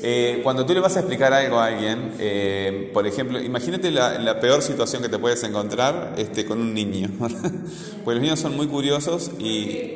Eh, 0.00 0.40
cuando 0.44 0.64
tú 0.64 0.74
le 0.74 0.80
vas 0.80 0.96
a 0.96 1.00
explicar 1.00 1.32
algo 1.32 1.58
a 1.58 1.66
alguien, 1.66 2.12
eh, 2.18 2.90
por 2.94 3.06
ejemplo, 3.06 3.40
imagínate 3.42 3.90
la, 3.90 4.18
la 4.18 4.38
peor 4.40 4.62
situación 4.62 5.02
que 5.02 5.08
te 5.08 5.18
puedes 5.18 5.42
encontrar 5.42 6.14
este, 6.16 6.44
con 6.46 6.60
un 6.60 6.72
niño. 6.72 7.10
Porque 7.18 8.14
los 8.14 8.20
niños 8.22 8.38
son 8.40 8.56
muy 8.56 8.66
curiosos 8.68 9.30
y... 9.38 9.94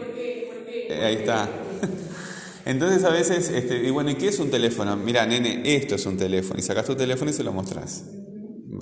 Ahí 1.02 1.14
está. 1.14 1.48
Entonces 2.66 3.04
a 3.04 3.10
veces, 3.10 3.48
este, 3.48 3.76
y 3.76 3.90
bueno, 3.90 4.10
¿y 4.10 4.16
qué 4.16 4.28
es 4.28 4.38
un 4.38 4.50
teléfono? 4.50 4.96
Mira, 4.96 5.24
nene, 5.24 5.62
esto 5.64 5.94
es 5.94 6.04
un 6.04 6.16
teléfono. 6.18 6.58
Y 6.58 6.62
sacas 6.62 6.84
tu 6.84 6.94
teléfono 6.94 7.30
y 7.30 7.34
se 7.34 7.42
lo 7.44 7.52
mostrás. 7.52 8.02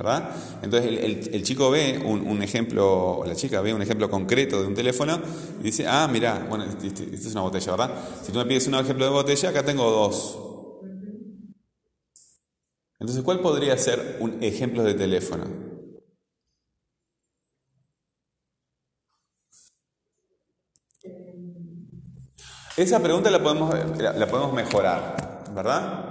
¿Verdad? 0.01 0.31
Entonces 0.63 0.91
el, 1.31 1.43
chico 1.43 1.71
ve 1.71 1.99
un, 2.03 2.43
ejemplo, 2.43 3.19
o 3.19 3.27
la 3.27 3.35
chica 3.37 3.61
ve 3.61 3.75
un 3.75 3.83
ejemplo 3.83 4.09
concreto 4.09 4.59
de 4.63 4.67
un 4.67 4.75
teléfono 4.75 5.21
y 5.61 5.65
dice, 5.65 5.87
ah, 5.87 6.09
mira, 6.11 6.47
bueno, 6.49 6.65
este- 6.65 6.87
este- 6.87 7.15
esta 7.15 7.29
es 7.29 7.33
una 7.35 7.43
botella, 7.43 7.73
¿verdad? 7.73 7.91
Si 8.25 8.33
tú 8.33 8.39
me 8.39 8.47
pides 8.47 8.67
un 8.67 8.77
ejemplo 8.77 9.05
de 9.05 9.11
botella, 9.11 9.51
acá 9.51 9.63
tengo 9.63 9.91
dos. 9.91 10.39
Entonces, 12.99 13.23
¿cuál 13.23 13.41
podría 13.41 13.77
ser 13.77 14.17
un 14.21 14.43
ejemplo 14.43 14.83
de 14.85 14.95
teléfono? 14.95 15.45
Esa 22.75 23.03
pregunta 23.03 23.31
la 23.31 23.43
podemos, 23.43 23.75
la 23.99 24.27
podemos 24.27 24.55
mejorar, 24.55 25.45
¿verdad? 25.55 26.05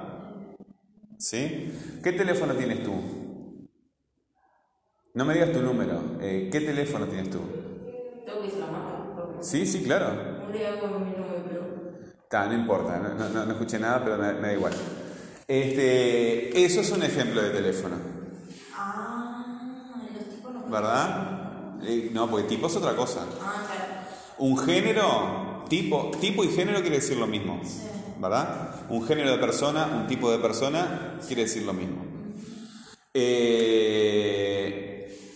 ¿Sí? 1.17 1.74
¿Qué 2.03 2.12
teléfono 2.12 2.53
tienes 2.53 2.84
tú? 2.84 3.18
No 5.19 5.25
me 5.25 5.33
digas 5.33 5.51
tu 5.51 5.59
número. 5.61 6.01
eh, 6.21 6.47
¿Qué 6.49 6.61
teléfono 6.61 7.05
tienes 7.05 7.29
tú? 7.29 7.39
Tengo 8.25 8.39
que 8.39 8.45
decir 8.45 8.61
la 8.61 8.67
marca. 8.67 9.41
Sí, 9.41 9.65
sí, 9.65 9.83
claro. 9.83 10.13
No 10.13 10.49
le 10.49 10.65
hago 10.65 10.97
mi 10.99 11.11
número, 11.11 11.43
pero. 11.45 11.61
Ta, 12.29 12.45
no 12.45 12.53
importa, 12.53 12.97
no, 12.99 13.27
no- 13.27 13.45
no- 13.45 13.51
escuché 13.51 13.79
nada, 13.79 14.01
pero 14.01 14.17
me, 14.17 14.31
me 14.35 14.47
da 14.47 14.53
igual. 14.53 14.71
Este, 15.45 16.63
eso 16.63 16.79
es 16.79 16.91
un 16.91 17.03
ejemplo 17.03 17.41
de 17.41 17.49
teléfono, 17.49 17.97
Ah, 18.77 20.05
los 20.15 20.29
tipos 20.33 20.53
no. 20.53 20.69
¿verdad? 20.69 21.75
Eh, 21.83 22.11
no, 22.13 22.29
porque 22.29 22.47
tipo 22.47 22.67
es 22.67 22.77
otra 22.77 22.95
cosa. 22.95 23.25
Ah, 23.41 23.65
claro. 23.67 23.91
Un 24.38 24.57
género, 24.57 25.65
tipo, 25.67 26.11
tipo 26.21 26.45
y 26.45 26.47
género 26.47 26.79
quiere 26.79 26.95
decir 26.95 27.17
lo 27.17 27.27
mismo, 27.27 27.59
¿verdad? 28.21 28.69
Un 28.88 29.05
género 29.05 29.31
de 29.31 29.38
persona, 29.38 29.85
un 30.01 30.07
tipo 30.07 30.31
de 30.31 30.38
persona 30.39 31.19
quiere 31.27 31.41
decir 31.41 31.63
lo 31.63 31.73
mismo. 31.73 32.05
Eh, 33.13 34.85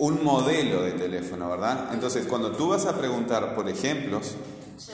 un 0.05 0.23
modelo 0.23 0.81
de 0.83 0.91
teléfono, 0.91 1.49
¿verdad? 1.49 1.89
Entonces, 1.93 2.25
cuando 2.27 2.51
tú 2.51 2.69
vas 2.69 2.85
a 2.85 2.97
preguntar 2.97 3.55
por 3.55 3.69
ejemplos 3.69 4.35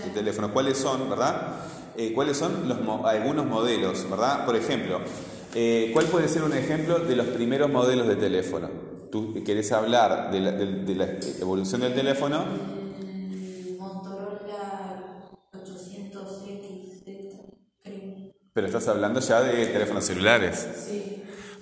de 0.04 0.10
teléfono, 0.12 0.51
¿cuáles 0.54 0.78
son, 0.78 1.10
verdad? 1.10 1.56
Eh, 1.98 2.13
¿Cuáles 2.13 2.38
son 2.38 2.68
los 2.68 2.82
mo- 2.82 3.06
algunos 3.08 3.46
modelos, 3.46 4.10
verdad? 4.10 4.46
Por 4.46 4.56
ejemplo, 4.56 5.00
eh, 5.56 5.89
¿cuál 5.94 6.06
puede 6.08 6.28
ser 6.28 6.44
un 6.44 6.54
ejemplo 6.54 7.00
de 7.00 7.16
los 7.16 7.28
primeros 7.28 7.70
modelos 7.70 8.08
de 8.08 8.16
teléfono? 8.16 8.70
Tú 9.12 9.44
querés 9.44 9.72
hablar 9.72 10.32
de 10.32 10.39
la, 10.42 10.51
de- 10.51 10.84
de 10.84 10.96
la 10.96 11.06
evolución 11.42 11.82
del 11.82 11.94
teléfono, 11.96 12.44
El 13.01 13.78
Motorola 13.80 15.32
800X, 15.54 17.01
creo. 17.04 18.30
pero 18.54 18.68
estás 18.68 18.88
hablando 18.88 19.20
ya 19.20 19.42
de 19.42 19.66
teléfonos 19.68 20.06
celulares. 20.06 20.68
Sí. 20.88 21.09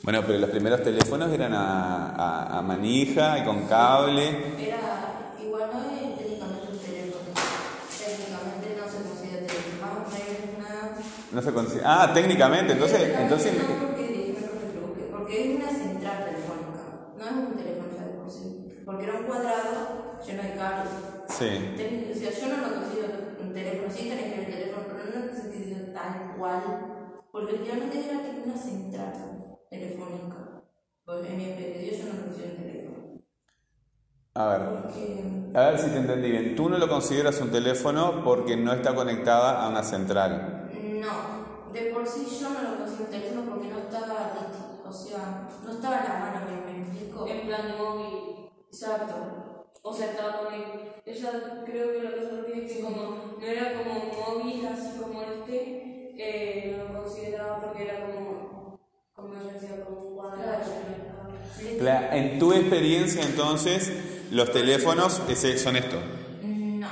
Bueno, 0.03 0.21
pero 0.25 0.39
los 0.39 0.49
primeros 0.49 0.81
teléfonos 0.83 1.31
eran 1.31 1.53
a, 1.53 2.07
a- 2.15 2.57
a 2.59 2.61
manija 2.61 3.39
y 3.39 3.43
con 3.43 3.67
cable. 3.67 4.55
Era 4.57 5.33
igual, 5.43 5.69
no 5.73 5.79
es 5.91 6.17
técnicamente 6.17 6.67
un 6.71 6.77
teléfono. 6.79 7.27
Técnicamente 7.97 8.77
no 8.79 8.85
se 8.89 8.97
considera 9.03 9.47
teléfono. 9.47 9.81
Vamos 9.81 10.13
a 10.13 10.17
ver 10.17 10.55
una. 10.57 10.97
No 11.33 11.41
se 11.41 11.51
consigue. 11.53 11.81
Ah, 11.83 12.11
técnicamente, 12.13 12.73
entonces, 12.73 13.01
entonces 13.19 13.53
No, 13.53 13.87
porque, 13.87 14.03
déjame 14.07 14.47
que 14.47 14.65
me 14.65 14.69
equivoqué, 14.71 15.03
porque 15.11 15.33
es 15.43 15.55
una 15.59 15.69
central 15.71 16.17
telefónica. 16.23 16.83
No 17.17 17.25
es 17.25 17.31
un 17.31 17.53
teléfono 17.57 17.87
ya 17.97 18.03
de 18.05 18.13
por 18.15 18.31
sí. 18.31 18.81
Porque 18.85 19.03
era 19.03 19.13
un 19.19 19.23
cuadrado 19.23 20.21
lleno 20.25 20.43
de 20.43 20.53
cables. 20.55 20.93
sí. 21.29 21.49
Técnic- 21.75 22.15
O 22.15 22.19
sea, 22.19 22.31
yo 22.31 22.47
no 22.55 22.57
lo 22.63 22.73
considero 22.79 23.13
un 23.43 23.53
teléfono, 23.53 23.91
sí 23.91 24.07
tenés 24.07 24.23
que 24.31 24.39
ver 24.39 24.47
el 24.47 24.53
teléfono, 24.55 24.83
pero 24.87 25.03
no 25.03 25.23
en 25.25 25.29
el 25.29 25.35
sentido 25.35 25.77
tal 25.93 26.31
cual. 26.37 26.63
Porque 27.57 27.71
realmente 27.71 28.09
era 28.09 28.21
tipo 28.23 28.43
una 28.45 28.57
central 28.57 29.57
telefónica. 29.69 30.61
Pues 31.05 31.25
en 31.29 31.37
mi 31.37 31.45
experiencia 31.45 31.97
yo 32.05 32.13
no 32.13 32.19
lo 32.19 32.25
considero 32.25 32.51
un 32.51 32.63
teléfono. 32.63 32.97
A 34.35 34.47
ver, 34.49 34.61
Porque. 34.69 35.23
a 35.57 35.69
ver 35.71 35.79
si 35.79 35.89
te 35.89 35.97
entendí 35.97 36.31
bien. 36.31 36.55
Tú 36.55 36.69
no 36.69 36.77
lo 36.77 36.87
consideras 36.87 37.39
un 37.41 37.51
teléfono 37.51 38.23
porque 38.23 38.55
no 38.55 38.73
está 38.73 38.93
conectada 38.93 39.63
a 39.63 39.69
una 39.69 39.83
central. 39.83 40.69
No, 41.01 41.71
de 41.73 41.81
por 41.93 42.05
sí 42.07 42.27
yo 42.39 42.49
no 42.49 42.61
lo 42.61 42.77
considero 42.77 43.05
un 43.05 43.09
teléfono 43.11 43.41
porque 43.49 43.67
no 43.69 43.79
estaba, 43.79 44.33
listo, 44.35 44.87
o 44.87 44.91
sea, 44.91 45.49
no 45.63 45.71
estaba 45.71 45.97
a 45.97 46.03
la 46.03 46.19
mano, 46.19 46.45
me, 46.45 46.71
me 46.73 46.79
explico. 46.83 47.25
En 47.27 47.47
plan 47.47 47.77
móvil. 47.77 48.49
Exacto. 48.67 49.69
O 49.81 49.93
sea, 49.93 50.11
estaba 50.11 50.39
con 50.39 50.53
el- 50.53 50.87
Ella 51.05 51.63
creo 51.65 51.91
que 51.93 51.99
lo 52.03 52.13
que 52.13 52.53
se 52.53 52.65
es 52.65 52.73
que 52.73 52.81
como 52.83 53.37
no 53.39 53.45
era 53.45 53.73
como 53.77 53.93
móvil 54.41 54.67
así 54.67 54.99
como 54.99 55.21
este, 55.21 55.86
eh, 56.17 56.75
no 56.77 56.93
lo 56.93 57.03
consideraba 57.03 57.61
porque 57.61 57.83
era 57.83 57.99
como, 58.05 58.79
como 59.15 59.33
yo 59.35 59.51
decía, 59.53 59.83
como 59.85 59.99
un 60.01 60.15
cuadrado. 60.15 60.71
La- 61.79 62.15
en 62.15 62.39
tu 62.39 62.53
experiencia, 62.53 63.21
entonces, 63.23 63.91
los 64.31 64.51
teléfonos 64.51 65.21
ese, 65.29 65.57
son 65.57 65.75
esto. 65.75 65.97
No, 66.43 66.87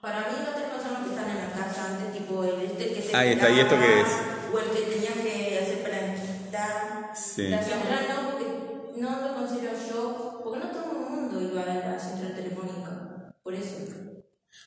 para 0.00 0.20
mí 0.20 0.26
los 0.44 0.54
teléfonos 0.54 0.82
son 0.82 0.92
los 0.94 1.02
que 1.04 1.10
están 1.10 1.30
en 1.30 1.38
la 1.38 1.52
casa 1.52 1.86
antes, 1.92 2.12
tipo 2.18 2.44
el 2.44 2.60
este 2.62 2.94
que 2.94 3.02
se 3.02 3.16
Ahí 3.16 3.32
está, 3.32 3.50
¿y 3.50 3.60
esto 3.60 3.76
qué 3.78 4.00
es? 4.00 4.08
O 4.52 4.58
el 4.58 4.64
que 4.70 4.82
tenía 4.92 5.12
que 5.22 5.58
hacer 5.62 5.82
para 5.82 6.14
quitar. 6.14 7.12
Sí. 7.16 7.48
La 7.48 7.62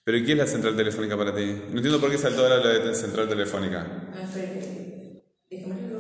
Pero 0.06 0.18
¿y 0.18 0.26
qué 0.26 0.32
es 0.34 0.38
la 0.38 0.48
central 0.48 0.78
telefónica 0.78 1.18
para 1.18 1.36
ti? 1.36 1.46
No 1.72 1.78
entiendo 1.78 2.00
por 2.00 2.10
qué 2.12 2.18
saltó 2.18 2.44
ahora 2.44 2.60
de 2.60 2.96
central 2.96 3.28
telefónica. 3.28 3.86
Espera, 4.14 4.60
que- 4.60 5.24
déjame 5.50 5.90
lo 5.92 6.00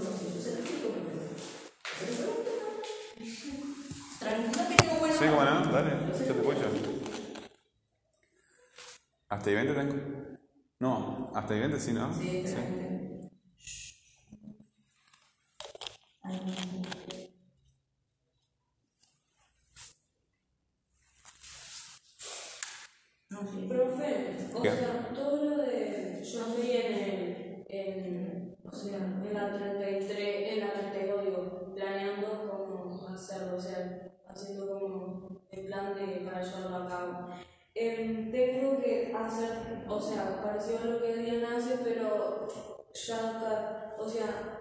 Sí, 5.11 5.25
cómo 5.29 5.43
no, 5.43 5.71
dale, 5.71 5.91
yo 6.27 6.33
te 6.35 6.41
escucho. 6.41 6.67
¿Hasta 9.29 9.49
ahí 9.49 9.55
20 9.55 9.73
tengo? 9.73 9.95
No, 10.79 11.31
hasta 11.35 11.53
ahí 11.53 11.59
20 11.59 11.79
sí, 11.79 11.93
¿no? 11.93 12.11
Sí, 12.45 12.55
tranquila. 12.55 13.29
Ay, 16.23 16.39
no 16.45 16.53
sé. 16.53 17.31
Profe, 23.67 24.11
o 24.55 24.61
¿Qué? 24.61 24.69
sea, 24.71 25.13
todo 25.13 25.43
lo 25.43 25.57
de. 25.63 26.21
Yo 26.31 26.39
estoy 26.45 26.71
en 26.77 26.93
el. 26.93 27.65
En, 27.67 28.55
o 28.67 28.71
sea, 28.71 28.97
en 28.97 29.33
la 29.33 29.51
33, 29.53 30.53
en 30.53 30.59
la 30.61 30.73
32, 30.73 31.23
digo, 31.25 31.75
planeando 31.75 32.49
cómo 32.69 33.07
hacerlo, 33.09 33.57
o 33.57 33.59
sea, 33.59 34.11
haciendo 34.29 34.79
como 34.79 35.41
el 35.51 35.65
plan 35.67 35.95
de, 35.95 36.21
para 36.25 36.45
llevarlo 36.45 36.75
a 36.77 36.87
cabo. 36.89 37.29
Em, 37.75 38.31
tengo 38.31 38.81
que 38.81 39.11
hacer, 39.13 39.85
o 39.89 39.99
sea, 39.99 40.41
parecido 40.41 40.79
a 40.79 40.85
lo 40.85 41.01
que 41.01 41.15
Diana 41.17 41.57
hace, 41.57 41.77
pero 41.83 42.87
ya 42.93 43.17
ca- 43.41 43.94
o 44.05 44.09
sea, 44.09 44.59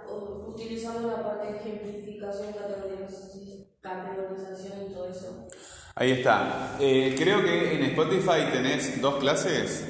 utilizando 0.49 1.09
la 1.09 1.23
parte 1.23 1.53
de 1.53 1.59
ejemplificación, 1.59 2.53
categorización, 3.83 4.91
y 4.91 4.95
todo 4.95 5.09
eso. 5.11 5.49
Ahí 5.95 6.13
está. 6.13 6.77
Eh, 6.81 7.15
creo 7.17 7.43
que 7.45 7.75
en 7.77 7.83
Spotify 7.85 8.51
tenés 8.53 9.01
dos 9.01 9.17
clases 9.17 9.85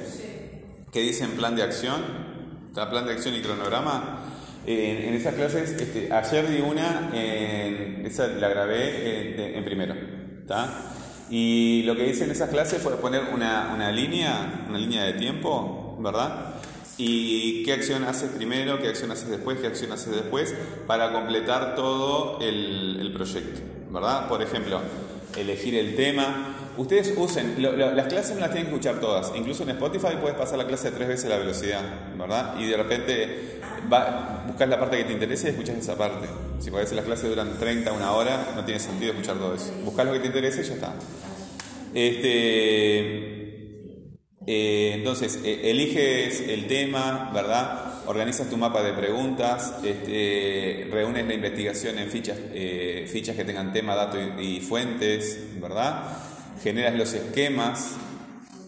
que 0.91 0.99
dicen 1.01 1.31
plan 1.31 1.55
de 1.55 1.63
acción, 1.63 2.01
está 2.67 2.89
plan 2.89 3.05
de 3.05 3.13
acción 3.13 3.35
y 3.35 3.41
cronograma. 3.41 4.19
Eh, 4.67 5.05
en 5.07 5.13
esas 5.13 5.35
clases, 5.35 5.71
este, 5.79 6.11
ayer 6.11 6.49
di 6.49 6.59
una, 6.61 7.09
en- 7.13 8.05
esa 8.05 8.27
la 8.27 8.49
grabé 8.49 9.35
en, 9.49 9.55
en 9.57 9.65
primero, 9.65 9.95
¿está? 10.41 10.91
Y 11.29 11.83
lo 11.83 11.95
que 11.95 12.07
hice 12.07 12.23
en 12.25 12.31
esas 12.31 12.49
clases 12.49 12.81
fue 12.81 12.95
poner 12.97 13.21
una, 13.33 13.71
una 13.73 13.91
línea, 13.91 14.65
una 14.69 14.77
línea 14.77 15.03
de 15.03 15.13
tiempo, 15.13 15.97
¿verdad? 15.99 16.55
Y 16.97 17.63
qué 17.63 17.73
acción 17.73 18.03
haces 18.05 18.31
primero, 18.31 18.79
qué 18.79 18.87
acción 18.87 19.11
haces 19.11 19.29
después, 19.29 19.59
qué 19.59 19.67
acción 19.67 19.91
haces 19.91 20.13
después, 20.13 20.55
para 20.87 21.11
completar 21.11 21.75
todo 21.75 22.39
el, 22.41 23.11
proyecto, 23.13 23.61
¿verdad? 23.91 24.27
Por 24.29 24.41
ejemplo, 24.41 24.79
elegir 25.35 25.75
el 25.75 25.95
tema. 25.95 26.55
Ustedes 26.77 27.13
usen, 27.17 27.55
las 27.59 28.07
clases 28.07 28.35
no 28.35 28.41
las 28.41 28.51
tienen 28.51 28.69
que 28.69 28.75
escuchar 28.75 28.99
todas. 28.99 29.31
Incluso 29.35 29.63
en 29.63 29.69
Spotify 29.71 30.15
puedes 30.19 30.37
pasar 30.37 30.57
la 30.57 30.67
clase 30.67 30.91
tres 30.91 31.07
veces 31.07 31.29
la 31.29 31.37
velocidad, 31.37 31.81
¿verdad? 32.17 32.55
Y 32.59 32.67
de 32.67 32.77
repente 32.77 33.59
buscas 34.47 34.69
la 34.69 34.79
parte 34.79 34.97
que 34.97 35.03
te 35.05 35.13
interesa 35.13 35.47
y 35.47 35.51
escuchas 35.51 35.77
esa 35.77 35.97
parte. 35.97 36.27
Si 36.59 36.71
por 36.71 36.79
veces 36.79 36.95
las 36.95 37.05
clases 37.05 37.29
duran 37.29 37.57
30, 37.59 37.91
una 37.91 38.13
hora, 38.13 38.53
no 38.55 38.63
tiene 38.63 38.79
sentido 38.79 39.11
escuchar 39.11 39.37
todo 39.37 39.53
eso. 39.53 39.71
Buscas 39.83 40.05
lo 40.05 40.13
que 40.13 40.19
te 40.19 40.27
interesa 40.27 40.61
y 40.61 40.63
ya 40.63 40.73
está. 40.73 40.93
Este, 41.93 43.34
Eh, 44.47 44.91
entonces, 44.93 45.39
eh, 45.43 45.71
eliges 45.71 46.41
el 46.41 46.67
tema, 46.67 47.31
¿verdad? 47.33 48.05
Organizas 48.05 48.49
tu 48.49 48.57
mapa 48.57 48.83
de 48.83 48.93
preguntas, 48.93 49.73
este, 49.83 50.87
reúnes 50.91 51.25
la 51.25 51.33
investigación 51.33 51.97
en 51.97 52.09
fichas, 52.11 52.37
eh, 52.53 53.09
fichas 53.11 53.35
que 53.35 53.43
tengan 53.43 53.73
tema, 53.73 53.95
dato 53.95 54.17
y, 54.19 54.57
y 54.57 54.61
fuentes, 54.61 55.39
¿verdad? 55.59 56.03
Generas 56.61 56.93
los 56.93 57.13
esquemas, 57.13 57.95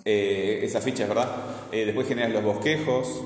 eh, 0.04 0.62
esas 0.64 0.84
fichas, 0.84 1.08
¿verdad? 1.08 1.30
Después 1.72 2.08
generas 2.08 2.32
los 2.32 2.44
bosquejos 2.44 3.24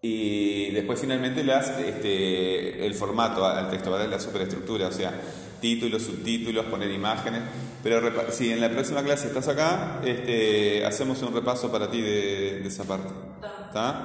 y 0.00 0.70
después 0.70 1.00
finalmente 1.00 1.44
las, 1.44 1.68
este, 1.78 2.86
el 2.86 2.94
formato 2.94 3.44
al 3.44 3.68
texto, 3.68 3.90
¿verdad? 3.90 4.08
La 4.08 4.20
superestructura, 4.20 4.88
o 4.88 4.92
sea, 4.92 5.12
títulos, 5.60 6.02
subtítulos, 6.02 6.66
poner 6.66 6.90
imágenes. 6.90 7.42
Pero 7.82 8.00
si 8.32 8.50
en 8.52 8.60
la 8.60 8.70
próxima 8.70 9.02
clase 9.02 9.28
estás 9.28 9.48
acá, 9.48 10.00
este, 10.04 10.84
hacemos 10.84 11.22
un 11.22 11.34
repaso 11.34 11.70
para 11.70 11.90
ti 11.90 12.00
de, 12.00 12.60
de 12.60 12.68
esa 12.68 12.84
parte. 12.84 13.08
¿Está? 13.66 14.04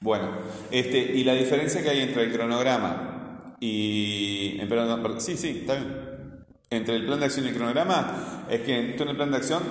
Bueno, 0.00 0.28
este, 0.70 0.98
y 0.98 1.24
la 1.24 1.34
diferencia 1.34 1.82
que 1.82 1.90
hay 1.90 2.00
entre 2.00 2.24
el 2.24 2.32
cronograma 2.32 3.56
y. 3.60 4.58
eh, 4.60 4.66
perdón, 4.68 5.02
perdón, 5.02 5.20
sí, 5.20 5.36
sí, 5.36 5.58
está 5.60 5.74
bien. 5.74 6.16
Entre 6.68 6.96
el 6.96 7.06
plan 7.06 7.20
de 7.20 7.26
acción 7.26 7.46
y 7.46 7.48
el 7.50 7.54
cronograma 7.54 8.44
es 8.50 8.60
que 8.62 8.94
tú 8.96 9.04
en 9.04 9.08
el 9.10 9.16
plan 9.16 9.30
de 9.30 9.36
acción 9.38 9.62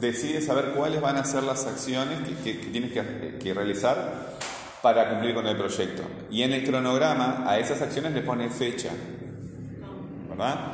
decides 0.00 0.46
saber 0.46 0.66
cuáles 0.76 1.00
van 1.00 1.16
a 1.16 1.24
ser 1.24 1.42
las 1.42 1.66
acciones 1.66 2.18
que, 2.26 2.34
que- 2.52 2.60
que 2.60 2.66
tienes 2.68 2.92
que, 2.92 3.38
que 3.42 3.54
realizar 3.54 4.34
para 4.82 5.10
cumplir 5.10 5.34
con 5.34 5.46
el 5.46 5.56
proyecto. 5.56 6.02
Y 6.30 6.42
en 6.42 6.52
el 6.52 6.64
cronograma 6.64 7.44
a 7.46 7.58
esas 7.58 7.82
acciones 7.82 8.12
le 8.12 8.20
pones 8.22 8.54
fecha. 8.54 8.90
¿Verdad? 10.36 10.72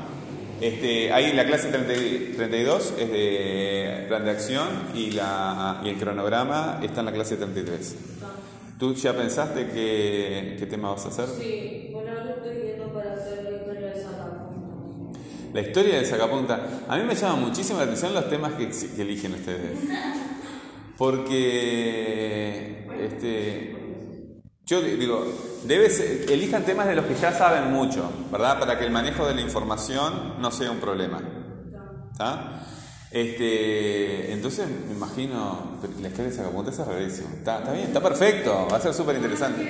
Este, 0.61 1.13
ahí 1.13 1.33
la 1.33 1.47
clase 1.47 1.69
30 1.69 1.93
y- 1.95 2.33
32 2.37 2.95
es 2.99 3.11
de 3.11 4.05
plan 4.09 4.25
de 4.25 4.31
acción 4.31 4.69
y, 4.95 5.11
la, 5.13 5.81
y 5.85 5.89
el 5.89 5.97
cronograma 5.97 6.81
está 6.83 7.01
en 7.01 7.07
la 7.07 7.13
clase 7.13 7.37
33. 7.37 7.97
¿Tú 8.79 8.95
ya 8.95 9.15
pensaste 9.15 9.67
qué, 9.73 10.57
qué 10.59 10.67
tema 10.67 10.91
vas 10.91 11.05
a 11.07 11.09
hacer? 11.09 11.27
Sí, 11.39 11.89
bueno, 11.93 12.11
ahora 12.11 12.35
estoy 12.37 12.63
viendo 12.63 12.93
para 12.93 13.13
hacer 13.13 13.45
la 13.45 13.51
historia 13.59 13.87
de 13.89 14.03
sacapuntas. 14.03 15.55
La 15.55 15.61
historia 15.61 15.95
del 15.97 16.07
sacapunta. 16.07 16.67
A 16.89 16.97
mí 16.97 17.05
me 17.05 17.15
llama 17.15 17.37
muchísimo 17.37 17.79
la 17.79 17.85
atención 17.85 18.15
los 18.15 18.29
temas 18.31 18.53
que, 18.55 18.69
que 18.69 19.03
eligen 19.03 19.35
ustedes. 19.35 19.79
Porque, 20.99 22.85
este, 23.03 23.75
yo 24.71 24.81
di- 24.81 24.95
digo, 24.97 25.27
debe 25.65 25.91
ser- 25.91 26.31
elijan 26.31 26.63
temas 26.65 26.87
de 26.87 26.95
los 26.95 27.05
que 27.05 27.15
ya 27.17 27.33
saben 27.33 27.73
mucho, 27.73 28.09
¿verdad? 28.31 28.59
Para 28.61 28.79
que 28.79 28.85
el 28.85 28.93
manejo 28.93 29.27
de 29.27 29.35
la 29.35 29.41
información 29.41 30.35
no 30.41 30.51
sea 30.53 30.71
un 30.71 30.79
problema. 30.79 31.21
¿Está? 32.13 32.63
Este, 33.11 34.33
entonces 34.33 34.69
me 34.87 34.93
imagino, 34.95 35.79
la 36.01 36.09
historia 36.09 36.31
del 36.31 36.39
sacapunta 36.39 36.71
es 36.71 36.79
rarísimo. 36.79 37.29
Está, 37.39 37.59
está 37.59 37.73
bien, 37.73 37.87
está 37.89 38.01
perfecto, 38.01 38.69
va 38.71 38.77
a 38.77 38.81
ser 38.81 38.95
súper 38.95 39.17
interesante. 39.17 39.63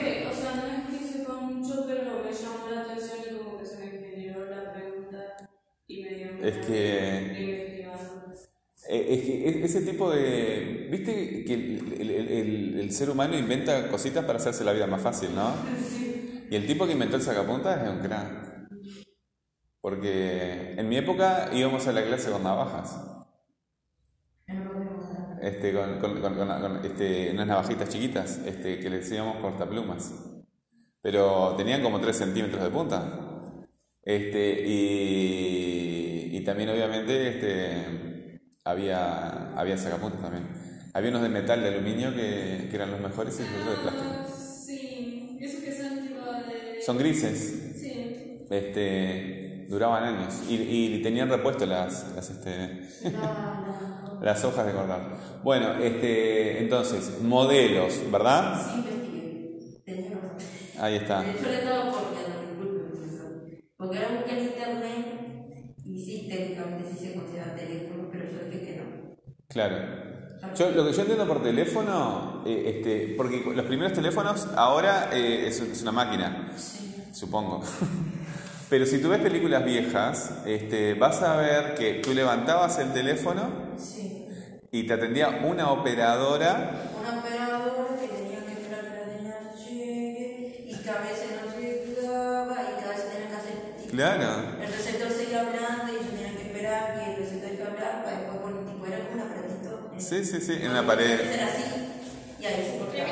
Ser 13.01 13.09
humano 13.09 13.35
inventa 13.35 13.89
cositas 13.89 14.27
para 14.27 14.39
hacerse 14.39 14.63
la 14.63 14.75
vida 14.75 14.87
más 14.87 15.01
fácil, 15.01 15.35
no? 15.35 15.55
Y 16.51 16.55
el 16.55 16.67
tipo 16.67 16.87
que 16.87 16.93
inventó 16.93 17.17
el 17.17 17.23
sacapuntas 17.23 17.83
es 17.83 17.89
un 17.89 18.01
crack. 18.01 18.69
Porque 19.81 20.75
en 20.77 20.87
mi 20.87 20.99
época 20.99 21.49
íbamos 21.51 21.87
a 21.87 21.93
la 21.93 22.05
clase 22.05 22.31
con 22.31 22.43
navajas. 22.43 23.01
Este, 25.41 25.73
con, 25.73 26.85
este, 26.85 27.31
unas 27.33 27.47
navajitas 27.47 27.89
chiquitas 27.89 28.37
este, 28.45 28.79
que 28.81 28.91
le 28.91 28.99
decíamos 28.99 29.37
cortaplumas. 29.37 30.13
Pero 31.01 31.55
tenían 31.57 31.83
como 31.83 32.01
3 32.01 32.15
centímetros 32.15 32.63
de 32.63 32.69
punta. 32.69 33.65
Este, 34.03 34.69
y, 34.69 36.37
y 36.37 36.45
también 36.45 36.69
obviamente 36.69 37.29
este, 37.29 38.43
había, 38.63 39.59
había 39.59 39.79
sacapuntas 39.79 40.21
también. 40.21 40.70
Había 40.93 41.11
unos 41.11 41.23
de 41.23 41.29
metal, 41.29 41.63
de 41.63 41.69
aluminio, 41.69 42.15
que, 42.15 42.69
que 42.71 42.77
eran 42.77 42.91
los 42.91 43.01
mejores 43.01 43.39
y 43.41 43.43
otros 43.57 43.71
de 43.77 43.77
plástico. 43.79 44.15
Ah, 44.17 44.27
sí, 44.27 45.39
eso 45.41 45.63
que 45.63 45.73
son 45.73 46.03
tipo 46.03 46.31
de... 46.33 46.75
Son 46.79 46.99
grises, 46.99 47.59
Sí. 47.75 48.47
este, 48.51 49.67
duraban 49.69 50.03
años 50.05 50.43
y, 50.49 50.55
y 50.97 51.03
tenían 51.03 51.29
repuesto 51.29 51.67
las, 51.67 52.13
las, 52.15 52.31
este, 52.31 52.89
las 54.21 54.45
hojas 54.45 54.67
de 54.67 54.73
cortar. 54.73 55.17
Bueno, 55.43 55.75
este, 55.75 56.59
entonces, 56.61 57.21
modelos, 57.21 58.01
¿verdad? 58.11 58.61
Sí, 58.65 58.79
investigué. 58.79 59.51
Ahí 60.75 60.97
está. 60.97 61.23
Estaba 61.23 61.91
copiando, 61.93 62.41
disculpe, 62.41 62.81
profesor. 62.81 63.33
Porque 63.77 63.99
ahora 63.99 64.17
busqué 64.17 64.33
en 64.39 64.45
internet 64.47 65.07
y 65.85 66.05
sí, 66.05 66.27
técnicamente 66.29 66.91
sí 66.91 66.99
se 66.99 67.15
considera 67.15 67.55
teléfono, 67.55 68.09
pero 68.11 68.25
yo 68.31 68.45
dije 68.45 68.63
que 68.65 68.77
no. 68.77 68.85
Claro. 69.49 70.10
Yo, 70.57 70.71
lo 70.71 70.87
que 70.87 70.93
yo 70.93 71.01
entiendo 71.03 71.27
por 71.27 71.43
teléfono, 71.43 72.43
eh, 72.47 72.75
este, 72.77 73.15
porque 73.17 73.43
los 73.55 73.67
primeros 73.67 73.93
teléfonos 73.93 74.49
ahora 74.57 75.11
eh, 75.13 75.47
es, 75.47 75.61
es 75.61 75.83
una 75.83 75.93
máquina, 75.93 76.53
supongo. 77.13 77.63
Pero 78.71 78.87
si 78.87 78.99
tú 79.03 79.09
ves 79.11 79.21
películas 79.21 79.65
viejas, 79.65 80.31
este, 80.47 80.95
vas 80.95 81.23
a 81.23 81.37
ver 81.37 81.75
que 81.75 81.95
tú 81.95 82.15
levantabas 82.15 82.79
el 82.79 82.93
teléfono 82.93 83.51
Sí. 83.77 84.27
y 84.71 84.87
te 84.87 84.93
atendía 84.95 85.41
una 85.45 85.71
operadora. 85.73 86.71
Una 87.01 87.19
operadora 87.19 87.97
que 88.01 88.07
tenía 88.09 88.45
que 88.47 88.53
esperar 88.53 88.85
que 88.85 88.97
la 88.97 89.19
señal 89.19 89.55
llegue 89.69 90.65
y 90.69 90.75
que 90.77 90.91
a 90.91 90.99
veces 90.99 91.31
no 91.45 91.61
llegaba 91.61 92.55
y 92.63 92.81
cada 92.81 92.95
vez 92.95 93.11
tenía 93.13 93.29
que 93.29 93.37
hacer. 93.37 93.91
Claro. 93.91 94.50
Sí, 100.11 100.25
sí, 100.25 100.41
sí, 100.41 100.59
en 100.61 100.75
la 100.75 100.83
pared. 100.85 101.21
Era 101.21 101.47
así. 101.47 101.63
Y 102.41 102.45
ahí 102.45 102.69
se 102.73 102.79
cortaba. 102.79 103.09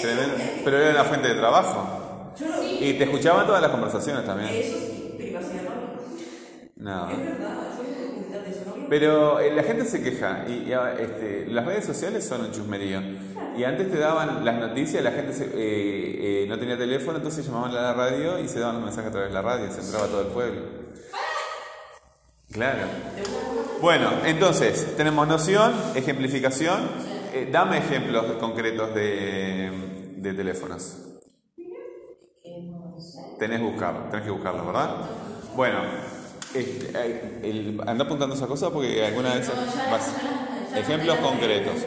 Tremendo. 0.00 0.36
Pero 0.64 0.78
era 0.78 0.90
una 0.92 1.04
fuente 1.04 1.28
de 1.28 1.34
trabajo. 1.34 2.32
Yo 2.38 2.46
lo 2.46 2.60
vi. 2.60 2.78
Y 2.88 2.94
te 2.94 3.04
escuchaban 3.04 3.46
todas 3.46 3.60
las 3.60 3.72
conversaciones 3.72 4.24
también. 4.24 4.48
Eso 4.54 4.78
sí, 4.78 5.14
privacidad 5.18 5.62
no. 6.76 7.08
No. 7.08 7.10
Es 7.10 7.18
verdad. 7.18 7.56
Pero 8.88 9.40
eh, 9.40 9.52
la 9.54 9.62
gente 9.64 9.84
se 9.84 10.02
queja 10.02 10.44
y, 10.48 10.68
y, 10.68 10.72
ah, 10.72 10.94
este, 10.98 11.46
las 11.48 11.64
redes 11.66 11.84
sociales 11.84 12.24
son 12.26 12.42
un 12.42 12.52
chusmerío. 12.52 13.00
Y 13.56 13.64
antes 13.64 13.90
te 13.90 13.98
daban 13.98 14.44
las 14.44 14.56
noticias, 14.56 15.02
la 15.02 15.10
gente 15.12 15.32
se- 15.32 15.44
eh, 15.46 15.50
eh, 15.54 16.46
no 16.48 16.58
tenía 16.58 16.76
teléfono, 16.78 17.16
entonces 17.18 17.44
llamaban 17.46 17.72
a 17.72 17.82
la 17.82 17.92
radio 17.94 18.38
y 18.38 18.48
se 18.48 18.58
daban 18.60 18.76
los 18.76 18.84
mensajes 18.84 19.08
a 19.10 19.12
través 19.12 19.30
de 19.30 19.34
la 19.34 19.42
radio, 19.42 19.72
se 19.72 19.80
entraba 19.80 20.06
todo 20.06 20.22
el 20.22 20.28
pueblo. 20.28 20.62
Claro. 22.52 22.82
Bueno, 23.80 24.10
entonces, 24.24 24.96
tenemos 24.96 25.26
noción, 25.26 25.72
ejemplificación. 25.94 26.90
Eh, 27.32 27.48
dame 27.50 27.78
ejemplos 27.78 28.24
concretos 28.38 28.94
de, 28.94 29.70
de 30.16 30.34
teléfonos. 30.34 30.98
Tenés, 33.36 33.58
que 33.60 33.64
buscarlo, 33.64 34.08
tenés 34.10 34.24
que 34.26 34.30
buscarlo, 34.32 34.66
¿verdad? 34.66 34.90
Bueno, 35.54 35.78
este, 36.52 36.90
eh, 36.94 37.40
el- 37.42 37.80
anda 37.86 38.04
apuntando 38.04 38.34
esa 38.34 38.46
cosa 38.46 38.70
porque 38.70 39.04
alguna 39.04 39.34
vez 39.34 39.50
vas- 39.86 40.16
ejemplos 40.74 41.18
concretos. 41.20 41.86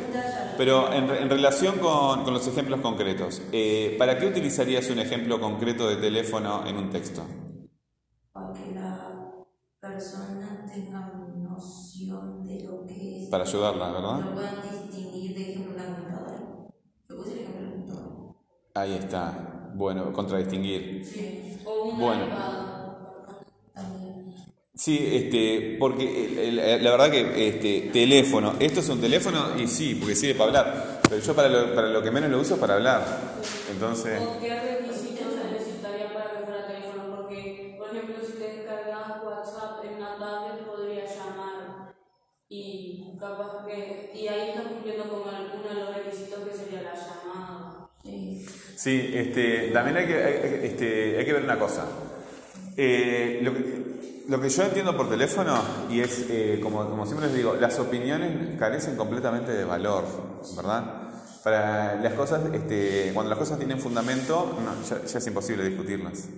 Pero 0.56 0.92
en 0.94 1.30
relación 1.30 1.80
con, 1.80 2.24
con 2.24 2.34
los 2.34 2.48
ejemplos 2.48 2.80
concretos, 2.82 3.42
eh, 3.52 3.96
¿para 3.98 4.18
qué 4.20 4.28
utilizarías 4.28 4.90
un 4.90 5.00
ejemplo 5.00 5.40
concreto 5.40 5.88
de 5.90 5.98
teléfono 5.98 6.66
en 6.68 6.78
un 6.78 6.90
texto? 6.92 7.26
Para 8.34 8.54
que 8.54 8.72
la 8.74 9.46
persona 9.82 10.66
tenga 10.72 11.23
Para 13.34 13.46
ayudarla, 13.46 13.92
¿verdad? 13.92 14.20
Lo 14.20 14.36
puedan 14.36 14.62
distinguir 14.62 15.34
de 15.34 15.42
ejemplo 15.42 15.74
una 15.74 15.86
computadora. 15.88 16.38
Yo 17.10 17.16
puse 17.18 17.32
el 17.32 17.40
ejemplo 17.40 17.64
de 17.64 17.64
la 17.64 17.70
computadora. 17.72 18.36
Ahí 18.76 18.94
está. 18.94 19.72
Bueno, 19.74 20.14
contradistinguir. 20.14 21.04
Sí. 21.04 21.58
O 21.66 21.86
un 21.86 22.00
Bueno. 22.00 22.26
Sí, 24.76 25.00
este, 25.14 25.78
porque 25.80 26.48
el- 26.48 26.84
la 26.84 26.92
verdad 26.92 27.10
que 27.10 27.48
este, 27.48 27.90
teléfono, 27.92 28.54
esto 28.60 28.82
es 28.82 28.90
un 28.90 29.02
teléfono 29.02 29.60
y 29.60 29.66
sí, 29.68 29.96
porque 29.96 30.16
sirve 30.16 30.36
para 30.36 30.48
hablar, 30.50 31.02
pero 31.10 31.20
yo 31.20 31.36
para 31.36 31.50
lo, 31.50 31.74
para 31.74 31.88
lo 31.90 32.04
que 32.04 32.12
menos 32.12 32.30
lo 32.30 32.40
uso 32.40 32.54
es 32.54 32.60
para 32.60 32.76
hablar. 32.76 33.04
Entonces, 33.72 34.22
capaz 43.24 43.66
que... 43.66 44.12
Y 44.14 44.28
ahí 44.28 44.50
estás 44.50 44.64
cumpliendo 44.68 45.04
con 45.10 45.34
alguno 45.34 45.68
de 45.70 45.76
los 45.76 45.96
requisitos 45.96 46.40
que 46.48 46.56
sería 46.56 46.82
la 46.82 46.94
llamada. 46.94 47.88
Sí. 48.04 48.46
sí, 48.76 49.12
este, 49.14 49.72
también 49.72 49.98
hay 49.98 50.06
que, 50.08 50.24
hay- 50.24 50.60
este, 50.64 51.18
hay 51.20 51.26
que 51.26 51.34
ver 51.34 51.44
una 51.44 51.58
cosa. 51.58 51.86
Eh, 52.76 53.40
lo 53.42 53.54
que- 53.54 53.84
lo 54.28 54.40
que 54.42 54.50
yo 54.50 54.64
entiendo 54.64 54.96
por 54.96 55.10
teléfono, 55.10 55.54
y 55.90 56.00
es, 56.00 56.26
eh, 56.30 56.60
como, 56.64 56.90
como 56.90 57.06
siempre 57.06 57.28
les 57.28 57.36
digo, 57.36 57.56
las 57.56 57.78
opiniones 57.80 58.58
carecen 58.58 58.96
completamente 58.96 59.52
de 59.52 59.66
valor, 59.66 60.04
¿verdad? 60.56 61.03
Para 61.44 61.96
las 62.02 62.14
cosas, 62.14 62.42
este, 62.54 63.12
cuando 63.14 63.30
las 63.30 63.38
cosas 63.40 63.58
tienen 63.58 63.80
fundamento, 63.80 64.58
no, 64.64 64.82
ya, 64.88 65.04
ya 65.06 65.18
es 65.18 65.28
imposible 65.28 65.66
discutirlas, 65.68 66.30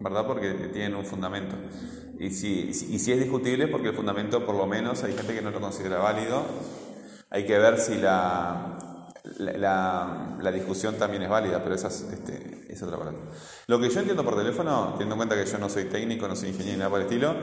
¿verdad? 0.00 0.26
Porque 0.26 0.52
tienen 0.72 0.94
un 0.94 1.04
fundamento. 1.04 1.54
Y 2.18 2.30
si, 2.30 2.70
y 2.70 2.98
si 2.98 3.12
es 3.12 3.18
discutible 3.20 3.68
porque 3.68 3.88
el 3.88 3.94
fundamento, 3.94 4.46
por 4.46 4.54
lo 4.54 4.66
menos, 4.66 5.04
hay 5.04 5.12
gente 5.12 5.34
que 5.34 5.42
no 5.42 5.50
lo 5.50 5.60
considera 5.60 5.98
válido. 5.98 6.44
Hay 7.30 7.44
que 7.46 7.58
ver 7.58 7.78
si 7.78 7.96
la, 7.96 9.12
la, 9.38 10.36
la- 10.40 10.52
discusión 10.52 10.96
también 10.96 11.22
es 11.22 11.28
válida, 11.28 11.62
pero 11.62 11.74
esa 11.74 11.88
es, 11.88 12.00
este, 12.12 12.57
es 12.68 12.82
otra 12.82 12.98
parte. 12.98 13.16
Lo 13.66 13.80
que 13.80 13.88
yo 13.88 14.00
entiendo 14.00 14.24
por 14.24 14.36
teléfono, 14.36 14.88
teniendo 14.92 15.14
en 15.14 15.18
cuenta 15.18 15.36
que 15.36 15.50
yo 15.50 15.58
no 15.58 15.68
soy 15.68 15.84
técnico, 15.84 16.28
no 16.28 16.36
soy 16.36 16.50
ingeniero 16.50 16.72
ni 16.72 16.78
nada 16.78 16.90
por 16.90 17.00
el 17.00 17.06
estilo, 17.06 17.34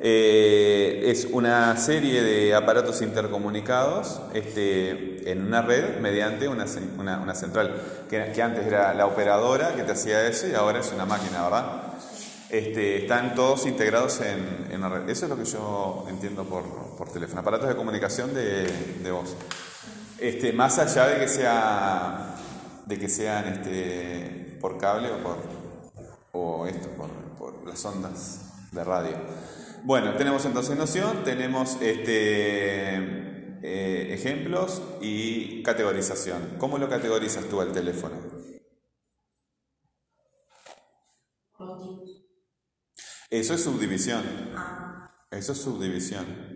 eh, 0.00 1.02
es 1.06 1.28
una 1.30 1.76
serie 1.76 2.22
de 2.22 2.54
aparatos 2.54 3.00
intercomunicados 3.02 4.20
este, 4.34 5.30
en 5.30 5.46
una 5.46 5.62
red 5.62 6.00
mediante 6.00 6.48
una, 6.48 6.66
una- 6.98 7.34
central, 7.34 7.80
que, 8.10 8.42
antes 8.42 8.66
era 8.66 8.92
la 8.94 9.06
operadora 9.06 9.74
que 9.74 9.82
te 9.84 9.92
hacía 9.92 10.26
eso 10.26 10.46
y 10.48 10.54
ahora 10.54 10.80
es 10.80 10.92
una 10.92 11.06
máquina, 11.06 11.44
¿verdad? 11.44 11.82
Este, 12.50 12.98
están 12.98 13.34
todos 13.34 13.64
integrados 13.66 14.20
en, 14.20 14.68
en 14.70 14.90
red. 14.90 15.08
Eso 15.08 15.24
es 15.24 15.30
lo 15.30 15.36
que 15.38 15.44
yo 15.44 16.04
entiendo 16.08 16.44
por, 16.44 16.64
por 16.98 17.10
teléfono. 17.10 17.40
Aparatos 17.40 17.68
de 17.68 17.76
comunicación 17.76 18.34
de, 18.34 18.64
de 19.02 19.10
voz. 19.10 19.34
Este, 20.18 20.52
más 20.52 20.78
allá 20.78 21.06
de 21.06 21.18
que 21.18 21.28
sea 21.28 22.28
de 22.84 22.98
que 22.98 23.08
sean 23.08 23.46
este, 23.46 24.41
por 24.62 24.78
cable 24.78 25.10
o 25.10 25.18
por 25.18 25.36
o 26.32 26.66
esto, 26.66 26.88
por, 26.96 27.10
por 27.36 27.66
las 27.66 27.84
ondas 27.84 28.70
de 28.72 28.82
radio. 28.82 29.16
Bueno, 29.84 30.14
tenemos 30.16 30.44
entonces 30.46 30.78
noción, 30.78 31.24
tenemos 31.24 31.76
este, 31.82 32.94
eh, 33.62 34.14
ejemplos 34.14 34.80
y 35.02 35.62
categorización. 35.62 36.56
¿Cómo 36.58 36.78
lo 36.78 36.88
categorizas 36.88 37.44
tú 37.46 37.60
al 37.60 37.72
teléfono? 37.72 38.16
Eso 43.30 43.54
es 43.54 43.64
subdivisión. 43.64 44.22
Ah, 44.56 45.10
Eso 45.30 45.52
es 45.52 45.58
subdivisión. 45.58 46.52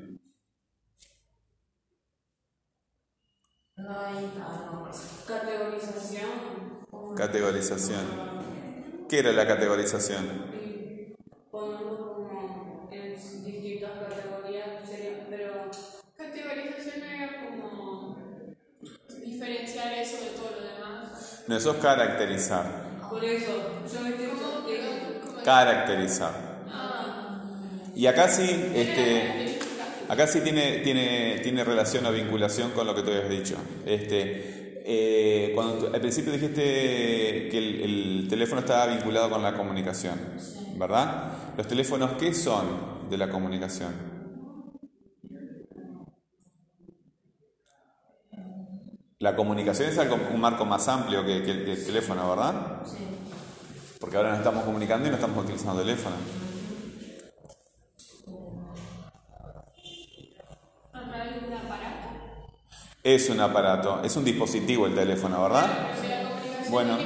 no 3.76 4.00
hay 4.00 4.32
no. 4.38 4.90
Categorización. 5.26 6.75
Categorización. 7.16 8.04
¿Qué 9.08 9.20
era 9.20 9.32
la 9.32 9.46
categorización? 9.46 10.26
Y 10.52 11.14
ponerlo 11.50 12.14
como 12.14 12.88
en 12.92 13.14
distintas 13.14 13.90
categorías 13.92 14.66
sería, 14.88 15.26
pero 15.30 15.70
Categorización 16.16 17.02
era 17.04 17.46
como 17.46 18.18
diferenciar 19.24 19.94
eso 19.94 20.16
de 20.18 20.30
todo 20.30 20.50
lo 20.60 20.66
demás. 20.74 21.44
No, 21.46 21.56
eso 21.56 21.70
es 21.72 21.76
caracterizar. 21.78 22.66
por 23.08 23.24
eso 23.24 23.52
yo 23.92 24.00
me 24.02 24.12
¿cómo 24.16 24.68
era? 24.68 25.42
Caracterizar. 25.42 26.32
Ah, 26.70 27.40
Y 27.94 28.06
acá 28.06 28.28
sí, 28.28 28.72
este, 28.74 29.58
acá 30.08 30.26
sí 30.26 30.40
tiene, 30.40 30.78
tiene, 30.80 31.40
tiene 31.42 31.64
relación 31.64 32.04
o 32.04 32.12
vinculación 32.12 32.72
con 32.72 32.86
lo 32.86 32.94
que 32.94 33.02
tú 33.02 33.10
habías 33.10 33.30
dicho. 33.30 33.56
Este, 33.86 34.55
eh, 34.88 35.50
cuando 35.52 35.92
al 35.92 36.00
principio 36.00 36.30
dijiste 36.30 36.62
que 37.50 37.58
el, 37.58 37.80
el 37.82 38.26
teléfono 38.28 38.60
estaba 38.60 38.86
vinculado 38.86 39.28
con 39.28 39.42
la 39.42 39.56
comunicación, 39.56 40.16
¿verdad? 40.76 41.32
¿Los 41.56 41.66
teléfonos 41.66 42.12
qué 42.12 42.32
son 42.32 43.08
de 43.10 43.18
la 43.18 43.28
comunicación? 43.28 43.92
La 49.18 49.34
comunicación 49.34 49.88
es 49.88 49.98
algo, 49.98 50.18
un 50.32 50.40
marco 50.40 50.64
más 50.64 50.86
amplio 50.86 51.26
que, 51.26 51.42
que 51.42 51.50
el, 51.50 51.64
que 51.64 51.72
el 51.72 51.84
teléfono, 51.84 52.28
¿verdad? 52.30 52.82
Sí. 52.84 52.98
Porque 53.98 54.18
ahora 54.18 54.28
nos 54.28 54.38
estamos 54.38 54.62
comunicando 54.62 55.08
y 55.08 55.10
no 55.10 55.16
estamos 55.16 55.42
utilizando 55.42 55.80
teléfono. 55.80 56.14
a 60.92 61.10
través 61.10 61.40
de 61.40 61.48
un 61.48 61.52
aparato. 61.54 62.05
Es 63.06 63.30
un 63.30 63.38
aparato, 63.38 64.00
es 64.02 64.16
un 64.16 64.24
dispositivo 64.24 64.84
el 64.88 64.94
teléfono, 64.96 65.40
¿verdad? 65.40 65.64
Bueno. 66.70 66.98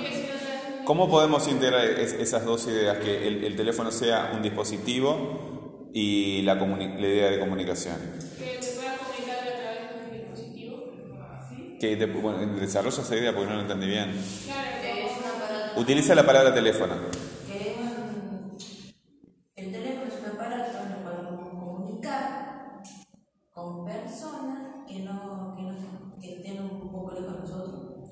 ¿Cómo 0.86 1.10
podemos 1.10 1.46
integrar 1.46 1.84
es- 1.84 2.14
esas 2.14 2.42
dos 2.46 2.66
ideas? 2.68 2.96
Que 3.00 3.28
el, 3.28 3.44
el 3.44 3.54
teléfono 3.54 3.90
sea 3.90 4.32
un 4.34 4.40
dispositivo 4.40 5.90
y 5.92 6.40
la, 6.40 6.54
la 6.54 7.06
idea 7.06 7.30
de 7.30 7.38
comunicación. 7.38 7.96
que 8.38 8.62
se 8.62 8.72
pueda 8.76 8.96
comunicar 8.96 9.36
a 9.46 9.60
través 9.60 9.90
de 9.90 10.06
un 10.06 10.10
dispositivo. 10.10 10.90
Que 11.78 11.96
de- 11.96 12.06
bueno, 12.06 12.38
desarrolla 12.58 13.02
esa 13.02 13.14
idea 13.16 13.34
porque 13.34 13.50
no 13.50 13.56
lo 13.56 13.60
entendí 13.60 13.86
bien. 13.86 14.10
Utiliza 15.76 16.14
la 16.14 16.24
palabra 16.24 16.54
teléfono. 16.54 16.94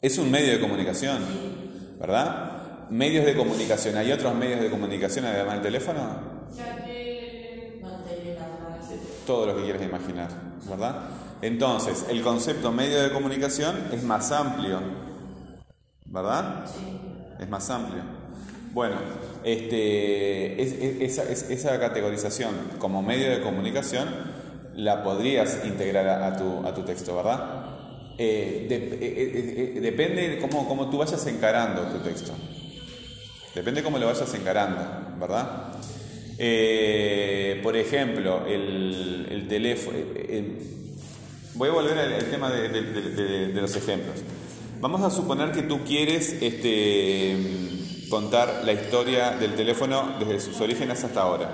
Es 0.09 0.17
un 0.17 0.31
medio 0.31 0.53
de 0.53 0.59
comunicación, 0.59 1.19
¿verdad? 2.01 2.89
Medios 2.89 3.27
de 3.27 3.37
comunicación. 3.37 3.95
¿Hay 3.99 4.11
otros 4.11 4.35
medios 4.35 4.59
de 4.63 4.71
comunicación 4.71 5.27
además 5.27 5.57
del 5.57 5.63
teléfono? 5.65 6.01
todo 9.27 9.45
lo 9.45 9.57
que 9.57 9.65
quieras 9.65 9.83
imaginar, 9.83 10.29
¿verdad? 10.67 10.97
Entonces, 11.43 12.07
el 12.09 12.23
concepto 12.23 12.73
medio 12.73 13.03
de 13.03 13.13
comunicación 13.13 13.77
es 13.93 14.03
más 14.03 14.33
amplio, 14.33 14.81
¿verdad? 16.07 16.65
Sí. 16.65 16.99
Es 17.39 17.49
más 17.51 17.69
amplio. 17.69 18.01
Bueno, 18.73 18.97
este, 19.45 20.63
es- 20.63 20.73
es- 20.73 21.19
esa, 21.19 21.31
es- 21.31 21.51
esa 21.51 21.79
categorización 21.79 22.55
como 22.79 23.03
medio 23.03 23.29
de 23.31 23.43
comunicación 23.43 24.09
la 24.75 25.03
podrías 25.05 25.59
integrar 25.67 26.09
a, 26.09 26.27
a 26.29 26.37
tu, 26.39 26.67
a 26.67 26.73
tu 26.73 26.81
texto, 26.85 27.15
¿verdad? 27.15 27.77
Eh, 28.21 28.67
de- 28.69 28.77
eh, 28.77 28.99
eh, 29.01 29.75
eh, 29.77 29.81
depende 29.81 30.29
de 30.29 30.39
cómo, 30.39 30.67
cómo 30.67 30.91
tú 30.91 30.99
vayas 30.99 31.25
encarando 31.27 31.83
tu 31.83 31.99
texto. 32.01 32.33
Depende 33.55 33.83
cómo 33.83 33.99
lo 33.99 34.07
vayas 34.07 34.35
encarando, 34.35 34.81
¿verdad? 35.21 35.73
Por 37.63 37.77
ejemplo, 37.77 38.47
el, 38.47 39.27
el 39.31 39.49
teléfono... 39.49 39.97
voy 41.55 41.69
a 41.69 41.73
volver 41.73 41.99
al, 41.99 42.25
tema 42.25 42.51
de, 42.51 42.69
de- 42.69 42.83
de- 42.83 43.11
de- 43.15 43.47
de 43.53 43.61
los 43.61 43.75
ejemplos. 43.77 44.17
Vamos 44.81 45.03
a 45.03 45.11
suponer 45.11 45.51
que 45.51 45.63
tú 45.63 45.81
quieres 45.85 46.37
este, 46.41 47.37
contar 48.09 48.63
la 48.65 48.73
historia 48.73 49.31
del 49.33 49.55
teléfono 49.55 50.17
desde 50.21 50.39
sus 50.41 50.61
orígenes 50.61 51.03
hasta 51.03 51.23
ahora, 51.23 51.51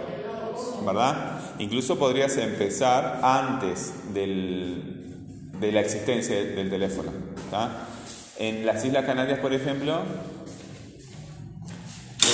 ¿verdad? 0.84 1.40
Incluso 1.58 1.98
podrías 1.98 2.36
empezar 2.36 3.20
antes 3.22 3.94
del- 4.12 4.93
de 5.60 5.72
la 5.72 5.80
existencia 5.80 6.36
del, 6.36 6.70
teléfono. 6.70 7.12
¿tá? 7.50 7.86
En 8.38 8.66
las 8.66 8.84
Islas 8.84 9.04
Canarias, 9.04 9.38
por 9.38 9.52
ejemplo, 9.52 10.02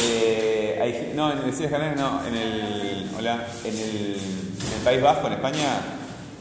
eh, 0.03 0.79
hay- 0.83 1.13
no, 1.15 1.31
en 1.33 1.41
las 1.41 1.55
Islas 1.55 1.71
Canarias 1.71 1.97
no, 1.99 2.27
en 2.27 2.35
el, 2.35 3.11
hola, 3.19 3.47
en 3.65 3.77
el 3.77 4.17
País 4.85 5.03
Vasco, 5.03 5.27
en 5.27 5.33
España, 5.35 5.81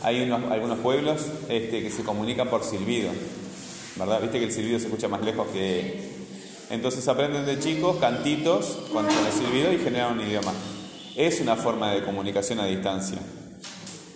hay 0.01 0.21
unos, 0.21 0.51
algunos 0.51 0.79
pueblos 0.79 1.25
este, 1.49 1.81
que 1.81 1.89
se 1.91 2.03
comunican 2.03 2.49
por 2.49 2.63
silbido, 2.63 3.09
¿verdad? 3.97 4.21
Viste 4.21 4.39
que 4.39 4.45
el 4.45 4.51
silbido 4.51 4.79
se 4.79 4.85
escucha 4.85 5.07
más 5.07 5.21
lejos 5.21 5.47
que... 5.51 6.19
Entonces 6.69 7.07
aprenden 7.07 7.45
de 7.47 7.59
chicos 7.59 7.97
cantitos 7.97 8.77
con, 8.93 9.05
con 9.05 9.25
el 9.25 9.31
silbido 9.33 9.73
y 9.73 9.79
generan 9.79 10.13
un 10.13 10.21
idioma. 10.21 10.53
Es 11.15 11.41
una 11.41 11.55
forma 11.55 11.91
de 11.91 12.03
comunicación 12.03 12.59
a 12.59 12.65
distancia, 12.65 13.17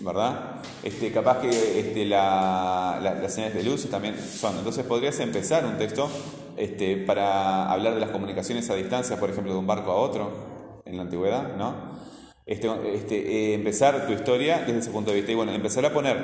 ¿verdad? 0.04 0.62
Este, 0.84 1.12
capaz 1.12 1.40
que 1.40 1.50
este, 1.80 2.06
la- 2.06 3.00
la- 3.02 3.16
las 3.16 3.34
señales 3.34 3.56
de 3.56 3.64
luz 3.64 3.90
también 3.90 4.16
son. 4.20 4.58
Entonces 4.58 4.86
podrías 4.86 5.20
empezar 5.20 5.66
un 5.66 5.78
texto 5.78 6.10
este, 6.58 6.98
para 6.98 7.72
hablar 7.72 7.94
de 7.96 8.00
las 8.02 8.10
comunicaciones 8.12 8.70
a 8.70 8.76
distancia, 8.76 9.20
por 9.20 9.30
ejemplo, 9.30 9.54
de 9.54 9.60
un 9.60 9.68
barco 9.68 9.92
a 9.92 9.96
otro 9.96 10.82
en 10.86 10.98
la 10.98 11.04
antigüedad, 11.04 11.56
¿no? 11.58 11.74
Este, 12.46 12.70
este, 12.94 13.16
eh, 13.16 13.54
empezar 13.54 14.06
tu 14.06 14.12
historia 14.14 14.60
desde 14.68 14.80
ese 14.80 14.92
punto 14.92 15.12
de 15.12 15.18
vista 15.18 15.32
y 15.32 15.36
bueno, 15.36 15.54
empezar 15.54 15.86
a 15.86 15.94
poner, 15.94 16.18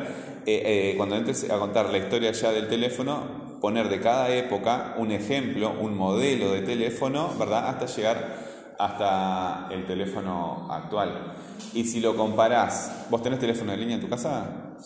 eh, 0.45 0.91
eh, 0.91 0.93
cuando 0.97 1.15
entres 1.15 1.49
a 1.49 1.57
contar 1.57 1.89
la 1.89 1.97
historia 1.97 2.31
ya 2.31 2.51
del 2.51 2.67
teléfono, 2.67 3.57
poner 3.61 3.87
de 3.89 3.99
cada 4.01 4.29
época 4.35 4.95
un 4.97 5.11
ejemplo, 5.11 5.73
un 5.79 5.95
modelo 5.95 6.51
de 6.51 6.61
teléfono, 6.61 7.31
¿verdad? 7.39 7.69
Hasta 7.69 7.85
llegar 7.85 8.49
hasta 8.79 9.67
el 9.71 9.85
teléfono 9.85 10.67
actual. 10.71 11.33
Y 11.73 11.83
si 11.83 11.99
lo 11.99 12.15
comparás, 12.15 13.05
¿vos 13.09 13.21
tenés 13.21 13.39
teléfono 13.39 13.71
de 13.71 13.77
línea 13.77 13.95
en 13.95 14.01
tu 14.01 14.09
casa? 14.09 14.77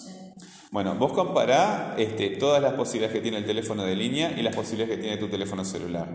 Bueno, 0.72 0.96
vos 0.96 1.14
compará 1.14 1.94
este, 1.98 2.32
todas 2.32 2.60
las 2.62 2.74
posibilidades 2.74 3.16
que 3.16 3.22
tiene 3.22 3.38
el 3.38 3.46
teléfono 3.46 3.84
de 3.84 3.96
línea 3.96 4.34
y 4.38 4.42
las 4.42 4.56
posibilidades 4.56 4.96
que 4.98 5.02
tiene 5.04 5.18
tu 5.18 5.28
teléfono 5.28 5.64
celular. 5.64 6.08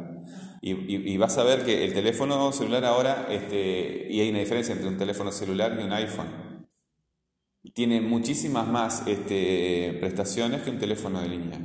Y, 0.61 0.73
y- 0.73 1.13
y 1.13 1.17
vas 1.17 1.39
a 1.39 1.45
ver 1.45 1.65
que 1.65 1.85
el 1.85 1.95
teléfono 1.95 2.51
celular 2.51 2.85
ahora, 2.85 3.29
este, 3.31 4.09
y 4.11 4.21
hay 4.21 4.31
una 4.31 4.41
diferencia 4.41 4.75
entre 4.75 4.89
un 4.89 4.99
teléfono 4.99 5.31
celular 5.31 5.79
y 5.81 5.85
un 5.85 5.93
iPhone. 5.93 6.67
Tiene 7.75 8.01
muchísimas 8.01 8.67
más 8.67 9.07
este, 9.07 9.97
prestaciones 10.01 10.63
que 10.63 10.71
un 10.71 10.79
teléfono 10.81 11.21
de 11.21 11.29
línea. 11.29 11.59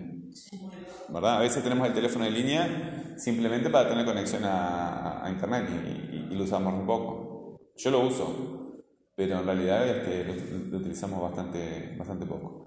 ¿Verdad? 1.10 1.38
A 1.38 1.40
veces 1.40 1.64
tenemos 1.64 1.88
el 1.88 1.94
teléfono 1.94 2.26
de 2.26 2.32
línea 2.32 3.03
simplemente 3.18 3.70
para 3.70 3.90
tener 3.90 4.06
conexión 4.06 4.44
a, 4.46 5.26
a 5.26 5.30
internet 5.30 5.70
y, 6.12 6.36
lo 6.36 6.44
usamos 6.46 6.74
un 6.74 6.86
poco. 6.88 7.60
Yo 7.78 7.92
lo 7.92 8.08
uso, 8.08 8.84
pero 9.16 9.40
en 9.40 9.46
realidad 9.46 9.88
este, 9.88 10.26
lo, 10.26 10.72
lo 10.72 10.78
utilizamos 10.80 11.22
bastante, 11.22 11.96
bastante 11.98 12.26
poco. 12.26 12.63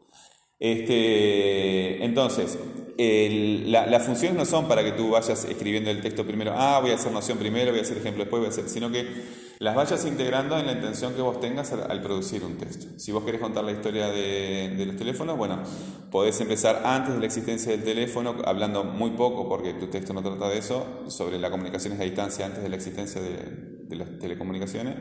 Este, 0.58 2.04
entonces, 2.04 2.58
las 2.98 4.02
funciones 4.04 4.38
no 4.38 4.46
son 4.46 4.68
para 4.68 4.82
que 4.82 4.92
tú 4.92 5.10
vayas 5.10 5.44
escribiendo 5.44 5.90
el 5.90 6.00
texto 6.00 6.24
primero, 6.24 6.54
ah, 6.56 6.80
voy 6.80 6.92
a 6.92 6.94
hacer 6.94 7.12
noción 7.12 7.36
primero, 7.36 7.70
voy 7.70 7.80
a 7.80 7.82
hacer 7.82 7.98
ejemplo 7.98 8.24
después, 8.24 8.40
voy 8.40 8.46
a 8.46 8.50
hacer, 8.50 8.68
sino 8.68 8.90
que 8.90 9.06
las 9.58 9.74
vayas 9.74 10.04
integrando 10.06 10.58
en 10.58 10.66
la 10.66 10.72
intención 10.72 11.14
que 11.14 11.20
vos 11.20 11.40
tengas 11.40 11.72
al, 11.72 12.02
producir 12.02 12.42
un 12.44 12.56
texto. 12.56 12.86
Si 12.98 13.12
vos 13.12 13.24
querés 13.24 13.40
contar 13.40 13.64
la 13.64 13.72
historia 13.72 14.08
de, 14.08 14.84
los 14.86 14.96
teléfonos, 14.96 15.36
bueno, 15.36 15.62
podés 16.10 16.40
empezar 16.40 16.82
antes 16.84 17.14
de 17.14 17.20
la 17.20 17.26
existencia 17.26 17.72
del 17.72 17.84
teléfono, 17.84 18.36
hablando 18.44 18.84
muy 18.84 19.10
poco, 19.10 19.48
porque 19.48 19.74
tu 19.74 19.88
texto 19.88 20.14
no 20.14 20.22
trata 20.22 20.48
de 20.48 20.58
eso, 20.58 21.04
sobre 21.08 21.38
la 21.38 21.50
comunicaciones 21.50 22.00
a 22.00 22.04
distancia 22.04 22.46
antes 22.46 22.62
de 22.62 22.68
la 22.68 22.76
existencia 22.76 23.20
de, 23.20 23.86
de 23.88 23.96
las 23.96 24.18
telecomunicaciones. 24.18 24.94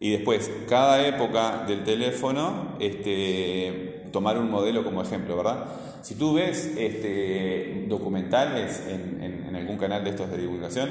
Y 0.00 0.12
después, 0.12 0.50
cada 0.68 1.06
época 1.06 1.64
del 1.66 1.82
teléfono, 1.82 2.76
este, 2.78 3.97
tomar 4.12 4.38
un 4.38 4.50
modelo 4.50 4.84
como 4.84 5.02
ejemplo, 5.02 5.36
¿verdad? 5.36 5.64
Si 6.02 6.14
tú 6.14 6.34
ves 6.34 6.74
este, 6.78 7.84
documentales 7.88 8.82
en, 8.88 9.22
en- 9.22 9.46
en 9.48 9.56
algún 9.56 9.76
canal 9.78 10.04
de 10.04 10.10
estos 10.10 10.30
de 10.30 10.36
divulgación, 10.38 10.88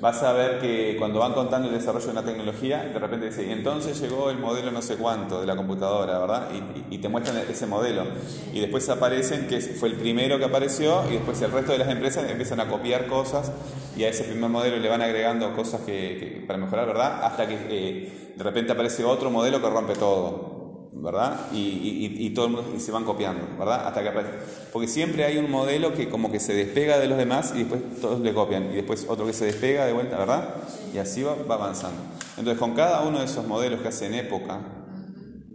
vas 0.00 0.22
a 0.22 0.32
ver 0.32 0.58
que 0.60 0.96
cuando 0.98 1.18
van 1.20 1.32
contando 1.32 1.68
el 1.68 1.74
desarrollo 1.74 2.04
de 2.06 2.12
una 2.12 2.22
tecnología, 2.24 2.82
de 2.92 2.98
repente 2.98 3.26
dice, 3.26 3.46
y 3.46 3.50
entonces 3.52 4.00
llegó 4.00 4.30
el 4.30 4.38
modelo 4.38 4.70
no 4.70 4.82
sé 4.82 4.96
cuánto 4.96 5.40
de 5.40 5.46
la 5.46 5.56
computadora, 5.56 6.18
¿verdad? 6.18 6.48
Y, 6.52 6.78
y- 6.78 6.96
y 6.96 6.98
te 6.98 7.08
muestran 7.08 7.38
ese 7.48 7.66
modelo. 7.66 8.04
Y 8.52 8.60
después 8.60 8.88
aparecen 8.88 9.46
que 9.46 9.60
fue 9.60 9.88
el 9.88 9.94
primero 9.94 10.38
que 10.38 10.44
apareció 10.44 11.02
y 11.08 11.14
después 11.14 11.40
el 11.42 11.52
resto 11.52 11.72
de 11.72 11.78
las 11.78 11.88
empresas 11.88 12.28
empiezan 12.30 12.60
a 12.60 12.68
copiar 12.68 13.06
cosas 13.06 13.50
y 13.96 14.04
a 14.04 14.08
ese 14.08 14.24
primer 14.24 14.50
modelo 14.50 14.76
le 14.76 14.88
van 14.88 15.00
agregando 15.02 15.54
cosas 15.54 15.80
que, 15.82 15.92
que- 16.18 16.44
para 16.46 16.58
mejorar, 16.58 16.86
¿verdad? 16.86 17.24
Hasta 17.24 17.46
que 17.48 17.54
eh, 17.70 18.32
de 18.36 18.44
repente 18.44 18.72
aparece 18.72 19.04
otro 19.04 19.30
modelo 19.30 19.60
que 19.62 19.70
rompe 19.70 19.94
todo. 19.94 20.59
¿Verdad? 21.02 21.48
Y, 21.52 21.58
y- 21.58 22.26
y- 22.26 22.30
todo 22.30 22.46
el 22.46 22.52
mundo 22.52 22.72
y 22.76 22.80
se 22.80 22.92
van 22.92 23.04
copiando, 23.04 23.42
¿verdad? 23.58 23.86
Hasta 23.86 24.02
que 24.02 24.08
aparece. 24.08 24.32
Porque 24.72 24.86
siempre 24.88 25.24
hay 25.24 25.38
un 25.38 25.50
modelo 25.50 25.94
que 25.94 26.08
como 26.08 26.30
que 26.30 26.40
se 26.40 26.54
despega 26.54 26.98
de 26.98 27.06
los 27.08 27.18
demás 27.18 27.52
y 27.54 27.60
después 27.60 27.80
todos 28.00 28.20
le 28.20 28.32
copian. 28.34 28.70
Y 28.72 28.76
después 28.76 29.06
otro 29.08 29.26
que 29.26 29.32
se 29.32 29.46
despega 29.46 29.86
de 29.86 29.92
vuelta, 29.92 30.18
¿verdad? 30.18 30.54
Y 30.94 30.98
así 30.98 31.22
va, 31.22 31.34
va 31.48 31.54
avanzando. 31.56 32.00
Entonces, 32.36 32.58
con 32.58 32.74
cada 32.74 33.02
uno 33.02 33.18
de 33.18 33.24
esos 33.24 33.46
modelos 33.46 33.80
que 33.80 33.88
hacen 33.88 34.14
época, 34.14 34.60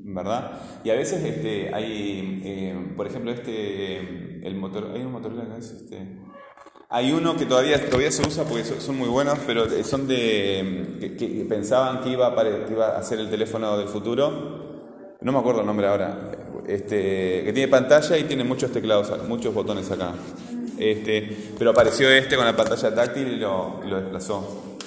¿verdad? 0.04 0.52
Y 0.84 0.90
a 0.90 0.96
veces 0.96 1.24
este, 1.24 1.74
hay, 1.74 2.42
eh, 2.46 2.94
por 2.96 3.08
ejemplo, 3.08 3.32
este, 3.32 4.46
el 4.48 4.56
motor, 4.56 4.92
hay 4.94 5.02
un 5.02 5.12
Motorola 5.12 5.46
que 5.46 5.58
es 5.60 5.72
este... 5.72 6.26
Hay 6.88 7.12
uno 7.12 7.36
que 7.36 7.48
todavía, 7.48 7.84
todavía 7.84 8.12
se 8.12 8.26
usa 8.26 8.44
porque 8.44 8.64
son, 8.64 8.96
muy 8.96 9.10
buenos, 9.10 9.40
pero 9.48 9.66
son 9.84 10.08
de... 10.08 10.98
que, 11.00 11.18
que 11.18 11.46
pensaban 11.50 12.02
que 12.04 12.10
iba, 12.10 12.28
a 12.28 12.44
que 12.44 12.72
iba 12.72 12.96
a 12.96 13.04
ser 13.04 13.20
el 13.20 13.30
teléfono 13.30 13.76
del 13.78 13.88
futuro. 13.88 14.65
No 15.26 15.32
me 15.32 15.40
acuerdo 15.40 15.62
el 15.62 15.66
nombre 15.66 15.88
ahora. 15.88 16.16
Este, 16.68 17.42
que 17.44 17.52
tiene 17.52 17.68
pantalla 17.68 18.16
y 18.16 18.26
tiene 18.26 18.44
muchos 18.44 18.72
teclados, 18.72 19.12
muchos 19.28 19.56
botones 19.56 19.90
acá. 19.90 20.12
Este, 20.78 21.52
pero 21.58 21.72
apareció 21.72 22.08
este 22.12 22.36
con 22.36 22.46
la 22.46 22.56
pantalla 22.56 22.94
táctil 22.94 23.30
y 23.30 23.36
lo, 23.38 23.82
desplazó. 23.84 24.78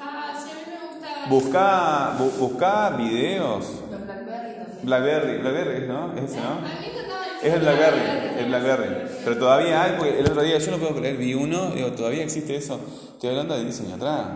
Ah. 0.00 1.26
Busca, 1.28 2.16
bu- 2.16 2.38
busca 2.38 2.90
videos. 2.90 3.66
Blackberry. 4.84 5.38
Blackberry, 5.38 5.88
¿no? 5.88 6.14
Es 6.16 6.30
ese, 6.30 6.36
¿no? 6.40 6.60
Es 7.42 7.52
el 7.52 7.60
Blackberry, 7.60 8.00
el 8.38 8.46
Blackberry. 8.46 8.94
Pero 9.24 9.36
todavía 9.36 9.82
hay, 9.82 9.92
porque 9.98 10.20
el 10.20 10.26
otro 10.26 10.42
día 10.42 10.58
yo 10.58 10.70
no 10.70 10.78
puedo 10.78 10.94
creer, 10.94 11.16
vi 11.16 11.34
uno, 11.34 11.72
todavía 11.96 12.22
existe 12.22 12.54
eso. 12.54 12.78
Estoy 13.14 13.30
hablando 13.30 13.56
de 13.56 13.64
10 13.64 13.80
años 13.80 13.92
atrás. 13.94 14.26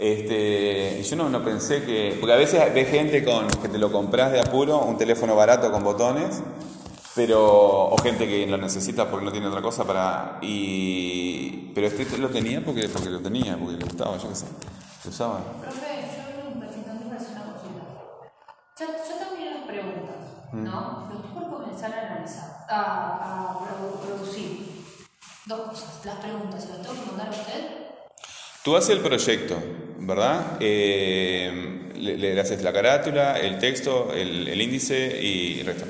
Este, 0.00 0.98
y 0.98 1.02
yo 1.02 1.16
no, 1.16 1.28
no 1.28 1.44
pensé 1.44 1.84
que. 1.84 2.16
Porque 2.18 2.32
a 2.32 2.36
veces 2.36 2.72
ves 2.72 2.88
gente 2.88 3.22
con 3.22 3.46
que 3.48 3.68
te 3.68 3.76
lo 3.78 3.92
compras 3.92 4.32
de 4.32 4.40
apuro, 4.40 4.78
un 4.78 4.96
teléfono 4.96 5.36
barato 5.36 5.70
con 5.70 5.84
botones, 5.84 6.42
pero. 7.14 7.88
o 7.90 7.96
gente 7.98 8.26
que 8.26 8.46
lo 8.46 8.56
necesita 8.56 9.10
porque 9.10 9.26
no 9.26 9.30
tiene 9.32 9.48
otra 9.48 9.60
cosa 9.60 9.84
para. 9.84 10.38
y 10.40 11.70
Pero 11.74 11.86
este 11.86 12.16
lo 12.16 12.30
tenía 12.30 12.64
porque, 12.64 12.88
porque 12.88 13.10
lo 13.10 13.20
tenía, 13.20 13.58
porque 13.58 13.76
le 13.76 13.84
gustaba, 13.84 14.16
yo 14.16 14.28
qué 14.30 14.34
sé. 14.36 14.46
Lo 15.04 15.10
usaba. 15.10 15.40
Profe, 15.60 15.78
yo 16.16 16.50
una 16.50 16.66
terminé 19.18 19.50
las 19.54 19.66
preguntas, 19.66 20.16
¿no? 20.52 21.06
Pero 21.08 21.20
estoy 21.20 21.32
por 21.42 21.50
comenzar 21.60 21.92
a 21.92 22.06
analizar, 22.12 22.66
a, 22.70 22.80
a 23.52 23.58
produ- 23.58 24.00
producir. 24.00 24.70
Dos 25.46 25.60
cosas. 25.68 26.00
Las 26.04 26.16
preguntas, 26.16 26.62
¿se 26.62 26.68
las 26.70 26.80
tengo 26.82 26.94
que 26.94 27.06
mandar 27.10 27.28
a 27.28 27.30
usted? 27.30 27.76
Tú 28.62 28.76
haces 28.76 28.90
el 28.90 29.00
proyecto, 29.00 29.56
¿verdad? 30.00 30.56
Eh, 30.60 31.52
le, 31.98 32.40
haces 32.40 32.62
la 32.62 32.72
carátula, 32.72 33.38
el 33.38 33.58
texto, 33.58 34.12
el, 34.14 34.60
índice 34.60 35.20
y 35.22 35.60
el 35.60 35.66
resto. 35.66 35.84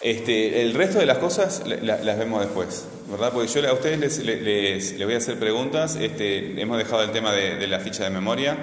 Este, 0.00 0.62
el 0.62 0.74
resto 0.74 0.98
de 0.98 1.06
las 1.06 1.18
cosas 1.18 1.62
la- 1.66 1.76
la- 1.76 2.02
las 2.02 2.18
vemos 2.18 2.40
después, 2.40 2.86
¿verdad? 3.10 3.32
Porque 3.32 3.48
yo 3.48 3.68
a 3.68 3.72
ustedes 3.72 3.98
les, 3.98 4.18
les- 4.18 4.42
les- 4.42 4.98
voy 5.04 5.14
a 5.14 5.18
hacer 5.18 5.38
preguntas. 5.38 5.96
Este, 5.96 6.60
hemos 6.60 6.78
dejado 6.78 7.02
el 7.02 7.10
tema 7.10 7.32
de, 7.32 7.66
la 7.66 7.80
ficha 7.80 8.04
de 8.04 8.10
memoria. 8.10 8.56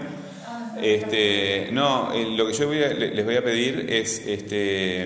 Este, 0.81 1.69
no, 1.71 2.13
eh, 2.13 2.25
lo 2.35 2.47
que 2.47 2.53
yo 2.53 2.67
voy 2.67 2.77
les 2.77 3.25
voy 3.25 3.35
a 3.35 3.43
pedir 3.43 3.87
es 3.89 4.19
este, 4.25 5.01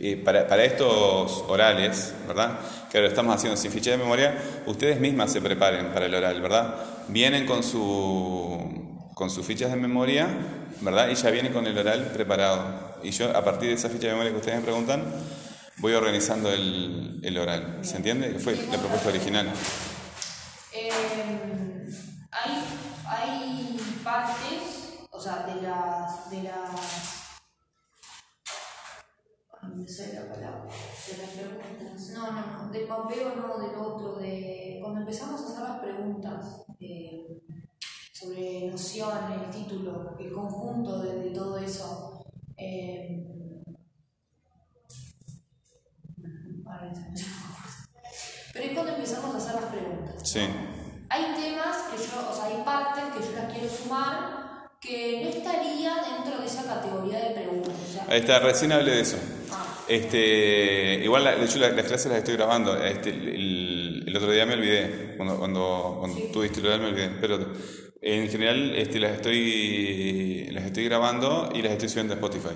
eh, 0.00 0.20
para, 0.24 0.46
para 0.46 0.64
estos 0.64 1.44
orales, 1.48 2.14
¿verdad? 2.26 2.58
Que 2.90 3.00
lo 3.00 3.06
estamos 3.06 3.34
haciendo 3.34 3.56
sin 3.56 3.70
ficha 3.72 3.90
de 3.90 3.98
memoria, 3.98 4.34
ustedes 4.66 5.00
mismas 5.00 5.32
se 5.32 5.40
preparen 5.40 5.86
para 5.88 6.06
el 6.06 6.14
oral, 6.14 6.40
¿verdad? 6.40 6.74
Vienen 7.08 7.46
con, 7.46 7.62
su, 7.62 9.08
con 9.14 9.30
sus 9.30 9.46
fichas 9.46 9.70
de 9.70 9.76
memoria, 9.76 10.28
¿verdad? 10.80 11.08
Y 11.08 11.14
ya 11.14 11.30
vienen 11.30 11.52
con 11.52 11.66
el 11.66 11.78
oral 11.78 12.10
preparado. 12.12 12.96
Y 13.02 13.10
yo, 13.10 13.36
a 13.36 13.44
partir 13.44 13.68
de 13.68 13.74
esa 13.74 13.88
ficha 13.88 14.08
de 14.08 14.12
memoria 14.12 14.32
que 14.32 14.38
ustedes 14.38 14.58
me 14.58 14.64
preguntan, 14.64 15.04
voy 15.78 15.92
organizando 15.92 16.50
el, 16.50 17.20
el 17.22 17.38
oral. 17.38 17.78
¿Se 17.82 17.96
entiende? 17.96 18.32
Que 18.32 18.38
fue 18.38 18.56
la 18.56 18.78
propuesta 18.78 19.08
original. 19.08 19.52
Eh, 20.72 20.90
hay, 22.32 22.62
hay 23.06 23.76
partes, 24.02 24.98
o 25.10 25.20
sea, 25.20 25.46
de 25.46 25.62
las. 25.62 26.30
De 26.30 26.42
las 26.42 27.16
no 29.62 29.86
sale 29.86 30.14
la 30.14 30.34
palabra. 30.34 30.64
De 30.64 31.18
las 31.18 31.30
preguntas. 31.30 32.10
No, 32.14 32.32
no, 32.32 32.64
no, 32.64 32.70
del 32.70 32.86
papeo 32.86 33.34
no, 33.36 33.58
del 33.58 33.76
otro, 33.78 34.16
de 34.16 34.78
cuando 34.80 35.00
empezamos 35.00 35.40
a 35.40 35.44
hacer 35.44 35.62
las 35.62 35.80
preguntas 35.80 36.65
eh, 36.80 37.26
sobre 38.12 38.66
noción, 38.70 39.10
el 39.32 39.50
título, 39.50 40.16
el 40.18 40.32
conjunto 40.32 41.00
de, 41.00 41.16
de 41.24 41.30
todo 41.30 41.58
eso. 41.58 42.24
eh. 42.56 43.22
Pero 48.52 48.64
es 48.66 48.72
cuando 48.72 48.92
empezamos 48.94 49.34
a 49.34 49.38
hacer 49.38 49.54
las 49.60 49.64
preguntas. 49.72 50.14
Sí. 50.28 50.40
Hay 51.08 51.22
temas 51.34 51.76
que 51.90 51.98
yo, 51.98 52.28
o 52.30 52.34
sea, 52.34 52.44
hay 52.46 52.62
partes 52.64 53.04
que 53.14 53.20
yo 53.24 53.32
las 53.40 53.52
quiero 53.52 53.68
sumar 53.68 54.46
que 54.80 55.20
no 55.24 55.28
estaría 55.30 55.94
dentro 56.16 56.40
de 56.40 56.46
esa 56.46 56.64
categoría 56.64 57.18
de 57.28 57.30
preguntas. 57.34 57.72
O 57.88 57.92
sea, 57.92 58.06
Ahí 58.08 58.20
está, 58.20 58.38
recién 58.40 58.72
hablé 58.72 58.92
de 58.92 59.00
eso. 59.00 59.16
ah, 59.52 59.84
Este, 59.88 61.00
igual, 61.04 61.24
la- 61.24 61.36
de 61.36 61.44
hecho, 61.44 61.58
la- 61.58 61.70
las 61.70 61.86
clases 61.86 62.06
las 62.10 62.18
estoy 62.18 62.34
grabando. 62.36 62.76
Este, 62.84 63.10
el, 63.10 63.34
el 64.16 64.22
otro 64.22 64.32
día 64.32 64.46
me 64.46 64.54
olvidé, 64.54 65.14
cuando, 65.16 65.38
cuando, 65.38 65.96
cuando 66.00 66.18
tú 66.32 66.42
diste 66.42 66.60
el 66.60 66.80
me 66.80 66.88
olvidé. 66.88 67.10
Pero 67.20 67.38
en 68.00 68.28
general 68.28 68.74
este, 68.76 69.00
las, 69.00 69.12
estoy, 69.12 70.48
las 70.52 70.64
estoy 70.64 70.84
grabando 70.84 71.50
y 71.54 71.62
las 71.62 71.72
estoy 71.72 71.88
subiendo 71.88 72.14
a 72.14 72.16
Spotify. 72.16 72.54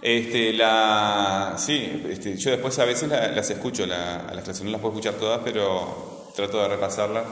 Este, 0.00 0.52
la, 0.52 1.54
sí, 1.58 2.04
este, 2.10 2.36
yo 2.36 2.50
después 2.50 2.78
a 2.78 2.84
veces 2.84 3.08
la- 3.08 3.28
las 3.32 3.50
escucho, 3.50 3.86
la- 3.86 4.20
a 4.28 4.34
las 4.34 4.44
clases. 4.44 4.64
No 4.64 4.70
las 4.70 4.80
puedo 4.80 4.94
escuchar 4.94 5.14
todas, 5.18 5.40
pero 5.44 6.32
trato 6.36 6.62
de 6.62 6.68
repasarlas 6.68 7.24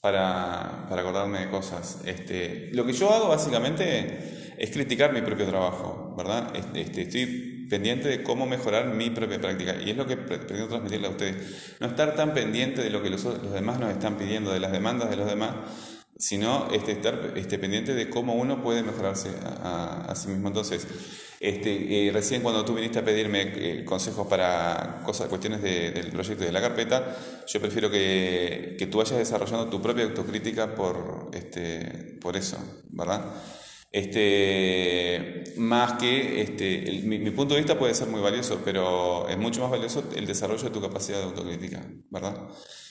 para, 0.00 0.86
para 0.88 1.02
acordarme 1.02 1.40
de 1.40 1.50
cosas. 1.50 1.98
Este, 2.04 2.70
lo 2.72 2.84
que 2.84 2.92
yo 2.92 3.10
hago 3.12 3.28
básicamente 3.28 4.54
es 4.58 4.70
criticar 4.70 5.12
mi 5.12 5.22
propio 5.22 5.46
trabajo, 5.46 6.14
¿verdad? 6.16 6.54
Este, 6.54 6.80
este, 6.82 7.02
estoy 7.02 7.53
pendiente 7.68 8.08
de 8.08 8.22
cómo 8.22 8.46
mejorar 8.46 8.86
mi 8.86 9.10
propia 9.10 9.40
práctica 9.40 9.76
y 9.84 9.90
es 9.90 9.96
lo 9.96 10.06
que 10.06 10.16
pre- 10.16 10.38
pretendo 10.38 10.68
transmitirle 10.68 11.06
a 11.06 11.10
ustedes. 11.10 11.36
No 11.80 11.86
estar 11.88 12.14
tan 12.14 12.34
pendiente 12.34 12.82
de 12.82 12.90
lo 12.90 13.02
que 13.02 13.10
los, 13.10 13.24
los 13.24 13.52
demás 13.52 13.78
nos 13.80 13.90
están 13.90 14.16
pidiendo, 14.16 14.52
de 14.52 14.60
las 14.60 14.72
demandas 14.72 15.10
de 15.10 15.16
los 15.16 15.26
demás, 15.26 15.50
sino 16.16 16.68
este, 16.72 16.92
estar 16.92 17.32
este, 17.36 17.58
pendiente 17.58 17.92
de 17.94 18.08
cómo 18.08 18.34
uno 18.34 18.62
puede 18.62 18.82
mejorarse 18.82 19.30
a, 19.44 19.68
a- 19.68 20.12
a 20.12 20.14
sí 20.14 20.28
mismo. 20.28 20.48
Entonces, 20.48 20.86
este, 21.40 22.08
eh, 22.08 22.12
recién 22.12 22.40
cuando 22.42 22.64
tú 22.64 22.74
viniste 22.74 23.00
a 23.00 23.04
pedirme 23.04 23.52
eh, 23.56 23.84
consejos 23.84 24.26
para 24.28 25.02
cosas, 25.04 25.28
cuestiones 25.28 25.60
de- 25.62 25.90
del 25.90 26.10
proyecto 26.10 26.44
y 26.44 26.46
de 26.46 26.52
la 26.52 26.60
carpeta, 26.60 27.16
yo 27.46 27.60
prefiero 27.60 27.90
que, 27.90 28.76
que 28.78 28.86
tú 28.86 28.98
vayas 28.98 29.18
desarrollando 29.18 29.68
tu 29.68 29.82
propia 29.82 30.04
autocrítica 30.04 30.74
por, 30.74 31.30
este, 31.34 32.16
por 32.20 32.36
eso, 32.36 32.58
¿verdad? 32.90 33.22
Este, 33.94 35.44
más 35.56 35.92
que 35.94 36.40
este, 36.42 36.88
el- 36.88 37.04
mi, 37.04 37.18
mi 37.20 37.30
punto 37.30 37.54
de 37.54 37.60
vista 37.60 37.78
puede 37.78 37.94
ser 37.94 38.08
muy 38.08 38.20
valioso, 38.20 38.60
pero 38.64 39.28
es 39.28 39.38
mucho 39.38 39.60
más 39.62 39.70
valioso 39.70 40.02
el 40.16 40.26
desarrollo 40.26 40.64
de 40.64 40.70
tu 40.70 40.80
capacidad 40.80 41.18
de 41.18 41.24
autocrítica, 41.24 41.86
¿verdad? 42.10 42.48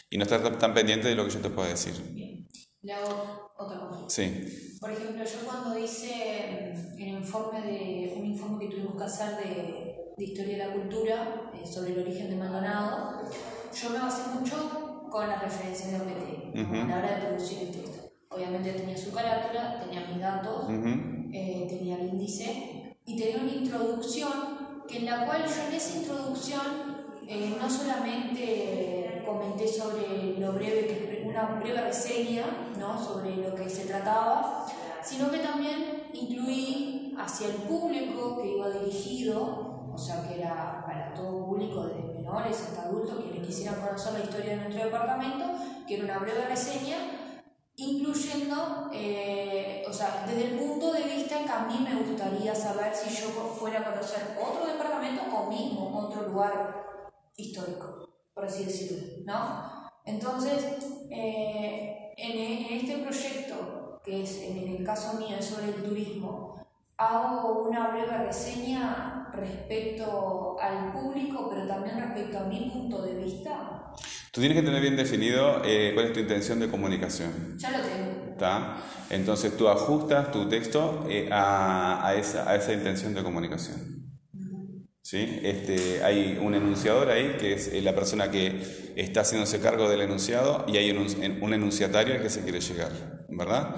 Y 0.10 0.18
no 0.18 0.24
estar 0.24 0.42
tan- 0.58 0.74
pendiente 0.74 1.10
de 1.10 1.16
lo 1.16 1.26
que 1.26 1.32
yo 1.32 1.40
te 1.42 1.50
pueda 1.50 1.68
decir. 1.70 1.94
Bien. 2.14 2.48
Le 2.84 2.94
hago 2.94 3.52
otra 3.58 3.80
cosa. 3.80 4.10
Sí. 4.10 4.78
Por 4.80 4.92
ejemplo, 4.92 5.24
yo 5.26 5.40
cuando 5.46 5.78
hice 5.78 6.74
mm, 6.98 7.02
el 7.02 7.08
informe 7.10 7.62
de 7.62 8.14
un 8.18 8.26
informe 8.26 8.60
que 8.66 8.72
tuvimos 8.76 8.96
que 8.98 9.04
hacer 9.04 9.38
de, 9.38 9.96
de 10.18 10.24
historia 10.24 10.58
de 10.58 10.66
la 10.68 10.74
cultura 10.74 11.52
eh, 11.54 11.68
sobre 11.68 11.92
el 11.94 12.00
origen 12.00 12.30
de 12.30 12.36
Maldonado, 12.38 13.30
yo 13.74 13.90
me 13.90 14.00
basé 14.00 14.22
mucho 14.40 15.08
con 15.12 15.28
las 15.28 15.42
referencias 15.44 15.92
de 15.92 15.98
OPT 15.98 16.56
¿no? 16.56 16.62
Ujú. 16.64 16.76
a 16.76 16.86
la 16.88 16.98
hora 16.98 17.16
de 17.20 17.26
producir 17.28 17.60
el 17.60 17.72
texto. 17.72 18.03
Obviamente 18.36 18.72
tenía 18.72 18.98
su 18.98 19.12
carátula, 19.12 19.80
tenía 19.80 20.08
mis 20.08 20.20
datos, 20.20 20.66
eh, 20.70 21.68
tenía 21.70 21.98
el 21.98 22.10
índice 22.10 22.96
y 23.06 23.18
tenía 23.18 23.44
una 23.44 23.54
introducción 23.54 24.32
que 24.88 24.98
en 24.98 25.06
la 25.06 25.26
cual 25.26 25.44
yo 25.46 25.68
en 25.68 25.74
esa 25.74 25.98
introducción 25.98 26.62
eh, 27.28 27.56
no 27.60 27.70
solamente 27.70 29.22
comenté 29.26 29.68
sobre 29.68 30.38
lo 30.40 30.54
breve, 30.54 30.88
que 30.88 31.24
una 31.26 31.60
breve 31.60 31.82
reseña 31.82 32.46
¿no? 32.80 33.02
sobre 33.02 33.36
lo 33.38 33.56
que 33.56 33.70
se 33.70 33.86
trataba, 33.86 34.66
sino 35.04 35.30
que 35.30 35.40
también 35.40 36.04
incluí 36.14 37.16
hacia 37.18 37.48
el 37.48 37.56
público 37.56 38.42
que 38.42 38.56
iba 38.56 38.70
dirigido, 38.70 39.90
o 39.94 39.98
sea 39.98 40.28
que 40.28 40.42
era 40.42 40.84
para 40.86 41.14
todo 41.14 41.46
público, 41.46 41.86
desde 41.86 42.14
menores 42.20 42.60
hasta 42.62 42.84
adultos, 42.84 43.24
quienes 43.24 43.48
quisieran 43.48 43.80
conocer 43.82 44.14
la 44.14 44.24
historia 44.24 44.52
de 44.52 44.58
nuestro 44.58 44.86
departamento, 44.86 45.46
que 45.88 45.96
era 45.96 46.06
una 46.06 46.20
breve 46.20 46.46
reseña 46.48 47.23
incluyendo, 47.76 48.90
eh, 48.94 49.84
o 49.88 49.94
sea, 49.94 50.26
desde 50.28 50.52
el 50.52 50.60
punto 50.60 50.92
de 50.94 51.04
vista 51.04 51.44
que 51.44 51.50
a 51.50 51.66
mí 51.66 51.80
me 51.84 51.96
gustaría 52.04 52.54
saber 52.54 52.94
si 52.96 53.10
yo 53.10 53.30
fuera 53.30 53.80
a 53.80 53.92
conocer 53.92 54.38
otro 54.40 54.66
departamento 54.66 55.24
o 55.36 55.50
mismo 55.50 55.98
otro 55.98 56.30
lugar 56.30 56.86
histórico, 57.36 58.10
por 58.34 58.46
así 58.46 58.66
decirlo, 58.66 59.24
¿no? 59.26 59.90
Entonces, 60.06 60.66
eh, 61.10 62.14
en, 62.18 62.32
en 62.38 62.80
este 62.80 62.98
proyecto, 62.98 64.02
que 64.04 64.24
es 64.24 64.38
en 64.42 64.58
el 64.58 64.86
caso 64.86 65.18
mío 65.18 65.38
es 65.40 65.46
sobre 65.46 65.70
el 65.70 65.84
turismo, 65.84 66.54
hago 66.98 67.64
una 67.64 67.88
breve 67.88 68.18
reseña 68.18 69.30
respecto 69.34 70.58
al 70.60 70.92
público, 70.92 71.50
pero 71.50 71.68
también 71.68 72.00
respecto 72.00 72.40
a 72.40 72.44
mi 72.44 72.70
punto 72.70 73.02
de 73.02 73.16
vista. 73.16 73.73
Tú 74.32 74.42
tienes 74.42 74.58
que 74.58 74.64
tener 74.64 74.82
bien 74.82 74.96
definido 74.96 75.62
eh, 75.64 75.92
cuál 75.94 76.08
es 76.08 76.14
tu 76.14 76.20
intención 76.20 76.60
de 76.60 76.70
comunicación. 76.70 77.58
Ya 77.58 77.72
lo 77.72 77.80
tengo. 77.80 78.32
¿Está? 78.32 78.78
Entonces 79.10 79.56
tú 79.56 79.68
ajustas 79.70 80.32
tu 80.32 80.50
texto 80.50 81.06
eh, 81.10 81.30
a, 81.32 82.08
a 82.08 82.16
esa, 82.16 82.50
a 82.50 82.56
esa 82.56 82.74
intención 82.74 83.14
de 83.14 83.24
comunicación. 83.24 84.04
¿Sí? 85.02 85.40
Este, 85.44 86.04
hay 86.04 86.40
un 86.42 86.56
enunciador 86.56 87.10
ahí, 87.10 87.36
que 87.40 87.54
es 87.54 87.68
eh, 87.68 87.82
la 87.82 87.94
persona 87.94 88.32
que 88.32 88.94
está 88.96 89.22
haciéndose 89.22 89.60
cargo 89.60 89.90
del 89.90 90.02
enunciado, 90.02 90.66
y 90.68 90.78
hay 90.78 90.90
un, 90.92 91.06
un 91.42 91.54
enunciatario 91.54 92.16
al 92.16 92.22
que 92.22 92.30
se 92.30 92.42
quiere 92.42 92.62
llegar, 92.62 92.92
¿verdad? 93.30 93.76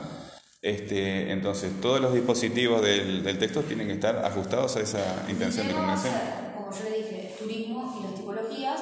Este, 0.61 1.31
entonces 1.31 1.71
todos 1.81 1.99
los 1.99 2.13
dispositivos 2.13 2.81
del, 2.81 3.23
del 3.23 3.37
texto 3.37 3.61
tienen 3.63 3.87
que 3.87 3.93
estar 3.93 4.23
ajustados 4.23 4.77
a 4.77 4.81
esa 4.81 5.25
intención 5.29 5.67
de 5.67 5.73
comunicación. 5.73 6.13
como 6.55 6.71
yo 6.71 6.85
dije, 6.95 7.35
turismo 7.37 7.99
y 7.99 8.03
las 8.03 8.15
tipologías, 8.15 8.79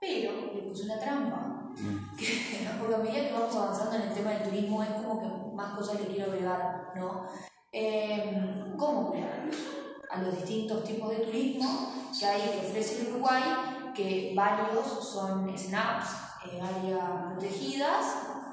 pero 0.00 0.49
puse 0.70 0.84
una 0.84 0.98
trampa. 0.98 1.72
Que, 2.16 2.68
porque 2.78 2.94
a 2.94 2.98
medida 2.98 3.28
que 3.28 3.32
vamos 3.32 3.56
avanzando 3.56 3.96
en 3.96 4.02
el 4.02 4.14
tema 4.14 4.30
del 4.30 4.48
turismo 4.48 4.82
es 4.82 4.90
como 4.90 5.20
que 5.20 5.56
más 5.56 5.76
cosas 5.76 6.00
le 6.00 6.06
quiero 6.06 6.30
agregar, 6.30 6.92
¿no? 6.96 7.26
Eh, 7.72 8.74
¿Cómo 8.76 9.10
cuidarlos? 9.10 9.56
A 10.10 10.22
los 10.22 10.36
distintos 10.36 10.84
tipos 10.84 11.10
de 11.10 11.24
turismo 11.24 11.92
que 12.18 12.26
hay 12.26 12.42
que 12.42 12.66
ofrece 12.66 13.00
el 13.00 13.14
Uruguay, 13.14 13.42
que 13.94 14.32
varios 14.34 14.86
son 15.04 15.56
snaps, 15.56 16.08
eh, 16.46 16.60
áreas 16.60 17.32
protegidas 17.32 18.06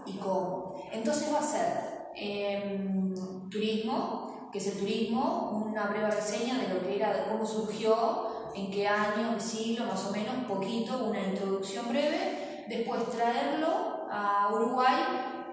y 0.05 0.13
cómo. 0.13 0.75
Entonces 0.91 1.33
va 1.33 1.39
a 1.39 1.43
ser 1.43 2.11
em, 2.15 3.49
turismo, 3.49 4.49
que 4.51 4.59
es 4.59 4.67
el 4.67 4.79
turismo, 4.79 5.63
una 5.65 5.87
breve 5.87 6.11
reseña 6.11 6.57
de 6.59 6.73
lo 6.73 6.81
que 6.81 6.95
era, 6.95 7.13
de 7.13 7.23
cómo 7.25 7.45
surgió, 7.45 8.36
en 8.57 8.71
qué 8.71 8.87
año, 8.87 9.35
qué 9.35 9.41
siglo, 9.41 9.85
más 9.85 10.03
o 10.05 10.11
menos, 10.11 10.33
poquito, 10.47 11.05
una 11.05 11.19
introducción 11.27 11.87
breve, 11.89 12.65
después 12.67 13.05
traerlo 13.11 14.07
a 14.09 14.49
Uruguay, 14.53 14.95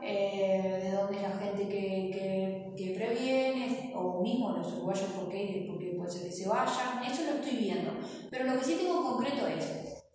eh, 0.02 0.80
de 0.82 0.90
donde 0.92 1.16
es 1.16 1.22
la 1.22 1.30
gente 1.38 1.68
que, 1.68 1.76
que, 2.12 2.74
que 2.76 2.94
previene, 2.94 3.92
o 3.96 4.22
mismo 4.22 4.50
los 4.52 4.72
uruguayos, 4.72 5.08
porque, 5.18 5.66
porque 5.68 5.94
puede 5.96 6.10
ser 6.10 6.22
que 6.28 6.32
se 6.32 6.48
vayan, 6.48 7.02
eso 7.04 7.22
lo 7.24 7.40
estoy 7.40 7.56
viendo. 7.56 7.90
Pero 8.30 8.44
lo 8.44 8.58
que 8.58 8.64
sí 8.64 8.74
tengo 8.76 8.98
en 9.00 9.04
concreto 9.04 9.46
es 9.46 9.64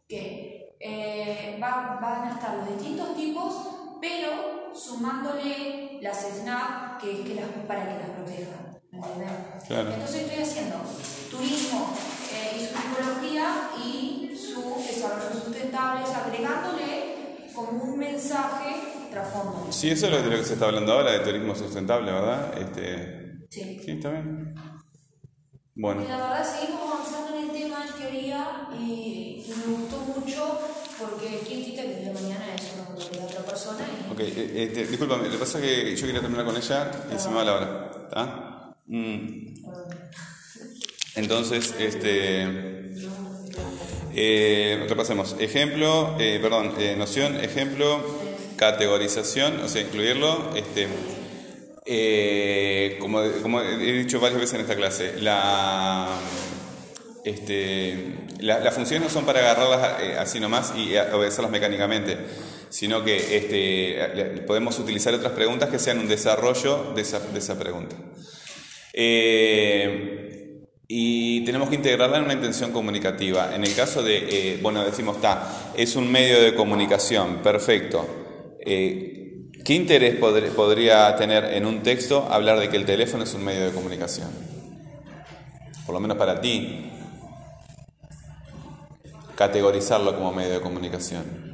que 0.07 0.75
eh, 0.79 1.59
va- 1.61 1.99
van 2.01 2.27
a 2.27 2.31
estar 2.35 2.55
los 2.57 2.69
distintos 2.77 3.15
tipos, 3.15 3.53
pero 4.01 4.73
sumándole 4.73 5.99
las 6.01 6.17
SNAP, 6.21 7.01
que 7.01 7.11
es 7.11 7.19
que 7.27 7.35
las, 7.35 7.45
para 7.67 7.83
que 7.83 7.99
las 7.99 8.09
protejan. 8.11 8.79
Claro. 9.67 9.91
Entonces 9.93 10.21
estoy 10.23 10.43
haciendo 10.43 10.75
turismo 11.31 11.89
su 12.59 13.83
y 13.85 14.37
su 14.37 14.61
desarrollo 14.87 15.41
sustentable, 15.43 16.05
agregándole 16.13 17.49
como 17.53 17.83
un 17.83 17.99
mensaje 17.99 18.75
trasfondo. 19.11 19.67
Sí, 19.71 19.89
eso 19.89 20.05
es 20.07 20.11
lo 20.11 20.21
de 20.21 20.29
lo 20.29 20.37
que 20.37 20.43
se 20.43 20.53
está 20.53 20.65
hablando 20.67 20.93
ahora, 20.93 21.11
de 21.11 21.19
turismo 21.19 21.55
sustentable, 21.55 22.11
¿verdad? 22.11 22.57
Este, 22.57 23.19
Sí. 23.49 23.81
sí, 23.83 23.91
está 23.91 24.11
bien. 24.11 24.53
Bueno. 25.75 26.03
Y 26.03 26.07
la 26.07 26.17
verdad 26.17 26.45
seguimos 26.45 26.81
avanzando 26.93 27.35
en 27.35 27.45
el 27.45 27.51
tema 27.51 27.83
en 27.87 27.93
teoría 27.99 28.67
y, 28.79 29.43
y 29.47 29.53
me 29.57 29.73
gustó 29.77 29.97
mucho 30.01 30.59
porque 30.99 31.39
quién 31.47 31.63
quita 31.63 31.81
que 31.81 31.95
de 31.95 32.13
mañana 32.13 32.53
es 32.53 32.73
una 32.75 33.19
de 33.19 33.25
otra 33.25 33.41
persona 33.41 33.79
y 33.87 34.11
Ok, 34.11 34.19
eh, 34.19 34.63
este, 34.63 34.85
discúlpame, 34.87 35.25
lo 35.25 35.31
que 35.31 35.37
pasa 35.37 35.57
es 35.59 35.65
que 35.65 35.95
yo 35.95 36.05
quería 36.05 36.21
terminar 36.21 36.45
con 36.45 36.57
ella 36.57 36.91
y 37.15 37.17
se 37.19 37.29
me 37.29 37.35
va 37.35 37.43
la 37.45 37.53
hora. 37.55 37.91
¿Está? 38.03 38.75
Mm. 38.85 39.49
Entonces, 41.19 41.73
este. 41.79 42.47
eh, 44.15 44.85
repasemos. 44.87 45.35
Ejemplo, 45.39 46.15
eh, 46.19 46.39
perdón, 46.41 46.73
eh, 46.79 46.95
noción, 46.97 47.37
ejemplo, 47.43 48.03
categorización, 48.55 49.59
o 49.59 49.67
sea, 49.67 49.81
incluirlo. 49.81 50.51
Este, 50.55 50.87
eh, 51.85 52.97
como, 52.99 53.21
como 53.41 53.61
he 53.61 53.77
dicho 53.93 54.19
varias 54.19 54.39
veces 54.39 54.55
en 54.55 54.61
esta 54.61 54.75
clase, 54.75 55.13
la. 55.19 56.07
Este, 57.25 58.15
la- 58.39 58.59
las 58.59 58.73
funciones 58.73 59.03
no 59.09 59.13
son 59.13 59.25
para 59.25 59.39
agarrarlas 59.39 59.99
así 60.19 60.39
nomás 60.39 60.73
y 60.77 60.95
obedecerlas 60.95 61.51
mecánicamente, 61.51 62.17
sino 62.69 63.03
que 63.03 63.35
este, 63.37 64.41
podemos 64.47 64.79
utilizar 64.79 65.13
otras 65.13 65.33
preguntas 65.33 65.69
que 65.69 65.79
sean 65.79 65.99
un 65.99 66.07
desarrollo 66.07 66.93
de 66.95 67.01
esa, 67.01 67.19
de 67.19 67.39
esa 67.39 67.59
pregunta. 67.59 67.95
Eh, 68.93 70.28
y 70.91 71.45
tenemos 71.45 71.69
que 71.69 71.75
integrarla 71.75 72.17
en 72.17 72.23
una 72.23 72.33
intención 72.33 72.71
comunicativa. 72.71 73.53
En 73.53 73.63
el 73.63 73.75
caso 73.75 74.01
de, 74.01 74.53
eh, 74.53 74.59
bueno, 74.59 74.83
decimos, 74.83 75.17
está, 75.17 75.71
es 75.77 75.95
un 75.95 76.11
medio 76.11 76.41
de 76.41 76.55
comunicación, 76.55 77.43
perfecto. 77.43 78.57
Eh, 78.59 79.49
¿Qué 79.63 79.75
interés 79.75 80.19
podr- 80.19 80.49
podría 80.49 81.15
tener 81.15 81.45
en 81.53 81.67
un 81.67 81.83
texto 81.83 82.27
hablar 82.31 82.59
de 82.59 82.69
que 82.69 82.77
el 82.77 82.85
teléfono 82.85 83.23
es 83.23 83.33
un 83.35 83.43
medio 83.43 83.65
de 83.65 83.71
comunicación? 83.71 84.29
Por 85.85 85.93
lo 85.93 85.99
menos 85.99 86.17
para 86.17 86.41
ti, 86.41 86.91
categorizarlo 89.35 90.15
como 90.15 90.31
medio 90.33 90.53
de 90.53 90.61
comunicación. 90.61 91.48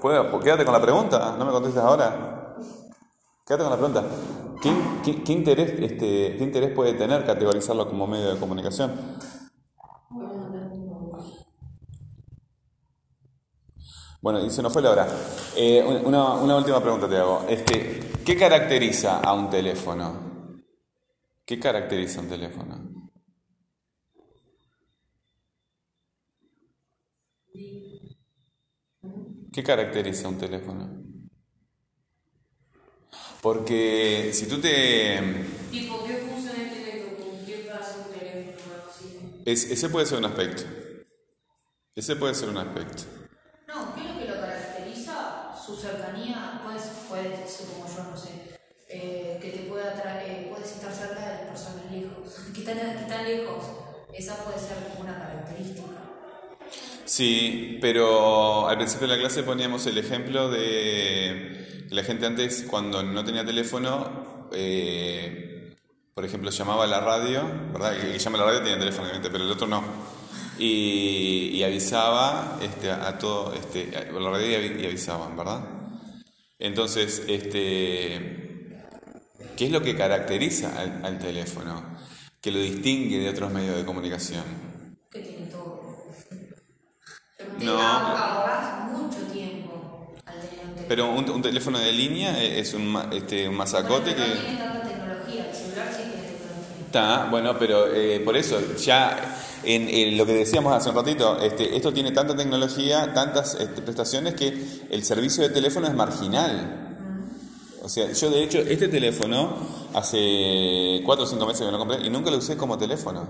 ¿Puedo? 0.00 0.40
Quédate 0.40 0.64
con 0.64 0.72
la 0.72 0.80
pregunta, 0.80 1.36
no 1.38 1.44
me 1.44 1.52
contestes 1.52 1.82
ahora. 1.82 2.56
Quédate 3.46 3.64
con 3.64 3.70
la 3.70 3.76
pregunta. 3.76 4.04
¿Qué, 4.62 5.32
interés, 5.32 5.70
este, 5.80 6.36
¿Qué 6.36 6.44
interés 6.44 6.72
puede 6.72 6.94
tener 6.94 7.24
categorizarlo 7.24 7.88
como 7.88 8.06
medio 8.06 8.34
de 8.34 8.38
comunicación? 8.38 8.92
Bueno, 14.22 14.44
y 14.44 14.50
se 14.50 14.62
nos 14.62 14.72
fue 14.72 14.82
la 14.82 14.90
hora. 14.90 15.08
Eh, 15.56 16.02
una, 16.04 16.56
última 16.56 16.80
pregunta 16.80 17.08
te 17.08 17.16
hago. 17.16 17.44
Este, 17.48 18.12
¿Qué 18.24 18.36
caracteriza 18.36 19.20
a 19.20 19.32
un 19.32 19.48
teléfono? 19.48 20.12
¿Qué 21.44 21.58
caracteriza 21.58 22.20
un 22.20 22.28
teléfono? 22.28 22.89
¿Qué 29.52 29.62
caracteriza 29.62 30.28
un 30.28 30.38
teléfono? 30.38 30.84
Porque 33.42 34.30
si 34.32 34.46
tú 34.46 34.60
te... 34.60 35.18
Tipo, 35.70 36.04
¿qué 36.06 36.16
funciones 36.18 36.72
tiene 36.72 37.14
como 37.16 37.44
qué 37.46 37.70
hace 37.72 38.00
un 38.00 38.18
teléfono 38.18 38.74
así? 38.88 39.42
es- 39.44 39.70
ese 39.70 39.88
puede 39.88 40.06
ser 40.06 40.18
un 40.18 40.26
aspecto. 40.26 40.62
Ese 41.94 42.16
puede 42.16 42.34
ser 42.34 42.50
un 42.50 42.58
aspecto. 42.58 43.02
No, 43.68 43.94
¿qué 43.94 44.00
es 44.02 44.06
lo 44.14 44.18
que 44.20 44.28
lo 44.28 44.40
caracteriza? 44.40 45.54
Su 45.64 45.76
cercanía, 45.76 46.60
pues, 46.64 46.82
puede 47.08 47.46
ser 47.48 47.66
como 47.68 47.86
yo, 47.88 48.04
no 48.10 48.16
sé, 48.16 48.30
eh, 48.88 49.38
que 49.40 49.50
te 49.50 49.58
pueda 49.70 49.94
traer, 49.94 50.48
puedes 50.50 50.70
estar 50.72 50.92
cerca 50.92 51.20
de 51.20 51.26
las 51.34 51.40
personas 51.50 51.90
lejos, 51.90 52.34
que 52.54 52.60
están, 52.60 52.76
que 52.78 53.02
están 53.02 53.24
lejos. 53.24 53.64
Esa 54.12 54.44
puede 54.44 54.58
ser 54.58 54.76
una 55.00 55.16
característica. 55.18 55.99
Sí, 57.10 57.78
pero 57.80 58.68
al 58.68 58.76
principio 58.76 59.08
de 59.08 59.16
la 59.16 59.20
clase 59.20 59.42
poníamos 59.42 59.84
el 59.86 59.98
ejemplo 59.98 60.48
de 60.48 61.86
la 61.90 62.04
gente 62.04 62.24
antes, 62.24 62.64
cuando 62.70 63.02
no 63.02 63.24
tenía 63.24 63.44
teléfono, 63.44 64.48
eh, 64.52 65.74
por 66.14 66.24
ejemplo, 66.24 66.50
llamaba 66.50 66.84
a 66.84 66.86
la 66.86 67.00
radio, 67.00 67.42
¿verdad? 67.72 67.96
El 67.96 68.12
que 68.12 68.18
llama 68.20 68.38
a 68.38 68.40
la 68.42 68.46
radio 68.46 68.62
tenía 68.62 68.78
teléfono, 68.78 69.08
pero 69.20 69.42
el 69.42 69.50
otro 69.50 69.66
no. 69.66 69.82
Y, 70.56 71.60
avisaba 71.64 72.60
este, 72.62 72.92
a 72.92 73.18
todo, 73.18 73.54
este, 73.54 73.90
a 73.96 74.12
la 74.12 74.30
radio 74.30 74.80
y 74.80 74.86
avisaban, 74.86 75.36
¿verdad? 75.36 75.64
Entonces, 76.60 77.24
este, 77.26 78.86
¿qué 79.56 79.66
es 79.66 79.72
lo 79.72 79.82
que 79.82 79.96
caracteriza 79.96 80.80
al, 80.80 81.04
al 81.04 81.18
teléfono? 81.18 81.82
Que 82.40 82.52
lo 82.52 82.60
distingue 82.60 83.18
de 83.18 83.30
otros 83.30 83.50
medios 83.52 83.76
de 83.76 83.84
comunicación. 83.84 84.69
Que. 87.60 87.66
No. 87.66 87.80
Ahorras 87.80 88.90
mucho 88.90 89.18
tiempo 89.32 90.14
al 90.26 90.34
tener 90.40 90.64
un 90.64 90.74
teléfono. 90.74 90.86
Pero 90.88 91.10
un, 91.12 91.30
un 91.30 91.42
teléfono 91.42 91.78
de 91.78 91.92
línea 91.92 92.42
eh, 92.42 92.58
es 92.60 92.74
un, 92.74 92.96
este, 93.12 93.48
un 93.48 93.54
masacote 93.56 94.12
Bueno, 94.14 94.16
pero 94.16 94.26
No 94.26 94.34
que... 94.34 94.40
tiene 94.40 94.58
tanta 94.58 94.88
tecnología, 94.88 95.46
el 95.48 95.54
celular 95.56 95.88
sí 95.90 96.02
tiene 96.02 96.28
tecnología. 96.28 96.86
Está, 96.86 97.28
bueno, 97.30 97.58
pero 97.58 97.86
eh, 97.94 98.20
por 98.24 98.36
eso, 98.36 98.58
ya 98.76 99.36
en, 99.62 99.88
en 99.88 100.16
lo 100.16 100.26
que 100.26 100.32
decíamos 100.32 100.72
hace 100.74 100.88
un 100.88 100.96
ratito, 100.96 101.38
este, 101.40 101.76
esto 101.76 101.92
tiene 101.92 102.10
tanta 102.12 102.34
tecnología, 102.34 103.12
tantas 103.14 103.54
este, 103.54 103.82
prestaciones 103.82 104.34
que 104.34 104.86
el 104.90 105.04
servicio 105.04 105.42
de 105.42 105.50
teléfono 105.50 105.86
es 105.86 105.94
marginal. 105.94 106.86
O 107.82 107.88
sea, 107.88 108.12
yo 108.12 108.30
de 108.30 108.42
hecho, 108.42 108.58
este 108.58 108.88
teléfono 108.88 109.56
hace 109.94 111.00
4 111.04 111.24
o 111.24 111.26
5 111.26 111.46
meses 111.46 111.64
que 111.66 111.72
lo 111.72 111.78
compré 111.78 112.06
y 112.06 112.10
nunca 112.10 112.30
lo 112.30 112.36
usé 112.36 112.56
como 112.56 112.76
teléfono. 112.76 113.26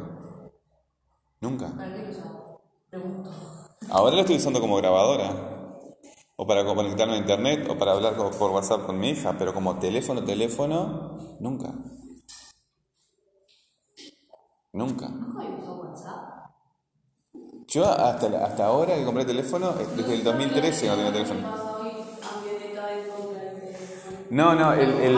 Nunca. 1.41 1.68
¿Para 1.68 1.95
qué 1.95 2.12
lo? 2.12 2.61
Pregunto. 2.91 3.31
Ahora 3.91 4.14
lo 4.14 4.20
estoy 4.20 4.36
usando 4.36 4.61
como 4.61 4.76
grabadora. 4.76 5.34
O 6.36 6.47
para 6.47 6.64
conectarme 6.64 7.14
a 7.14 7.18
internet, 7.18 7.68
o 7.68 7.76
para 7.76 7.93
hablar 7.93 8.14
por 8.16 8.51
WhatsApp 8.51 8.86
con 8.86 8.99
mi 8.99 9.11
hija, 9.11 9.34
pero 9.38 9.53
como 9.53 9.78
teléfono, 9.78 10.24
teléfono, 10.24 11.36
nunca. 11.41 11.74
Nunca. 14.72 15.09
¿Nunca 15.09 15.43
usado 15.43 15.80
WhatsApp? 15.82 16.51
Yo 17.66 17.84
hasta, 17.84 18.45
hasta 18.45 18.66
ahora 18.66 18.95
que 18.95 19.05
compré 19.05 19.24
teléfono, 19.24 19.70
eh, 19.70 19.86
desde 19.97 20.14
el 20.14 20.24
2013 20.24 20.86
no 20.86 20.95
tenía 20.95 21.12
teléfono. 21.12 21.41
No, 24.30 24.55
no, 24.55 24.72
el, 24.72 24.91
el, 24.91 25.16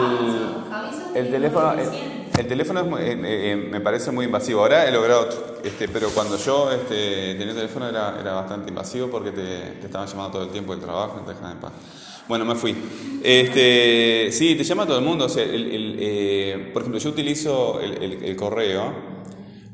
Avisa 0.71 1.11
el 1.13 1.31
teléfono, 1.31 1.67
no 1.67 1.71
el, 1.73 1.77
recién. 1.77 2.12
El 2.37 2.47
teléfono 2.47 2.79
es 2.81 2.85
muy- 2.87 3.01
eh, 3.01 3.17
eh, 3.23 3.55
me 3.55 3.79
parece 3.81 4.11
muy 4.11 4.25
invasivo. 4.25 4.61
Ahora 4.61 4.87
he 4.87 4.91
logrado, 4.91 5.29
este, 5.63 5.87
pero 5.87 6.09
cuando 6.09 6.37
yo 6.37 6.71
este, 6.71 7.35
tenía 7.35 7.53
teléfono 7.53 7.87
era, 7.87 8.17
era 8.19 8.33
bastante 8.33 8.69
invasivo 8.69 9.07
porque 9.09 9.31
te, 9.31 9.41
te 9.79 9.85
estaban 9.85 10.07
llamando 10.07 10.31
todo 10.33 10.43
el 10.43 10.49
tiempo 10.49 10.73
del 10.73 10.83
trabajo, 10.83 11.17
no 11.17 11.23
te 11.23 11.29
dejaban 11.33 11.53
en 11.53 11.59
paz. 11.59 11.71
Bueno, 12.27 12.45
me 12.45 12.55
fui. 12.55 12.73
Este, 13.21 14.29
sí, 14.31 14.55
te 14.55 14.63
llama 14.63 14.85
todo 14.85 14.97
el 14.97 15.03
mundo. 15.05 15.25
O 15.25 15.29
sea, 15.29 15.43
el- 15.43 15.71
el, 15.71 15.95
eh, 15.99 16.69
por 16.73 16.81
ejemplo, 16.81 16.99
yo 16.99 17.09
utilizo 17.09 17.79
el, 17.81 18.01
el- 18.01 18.23
el 18.23 18.35
correo 18.35 19.13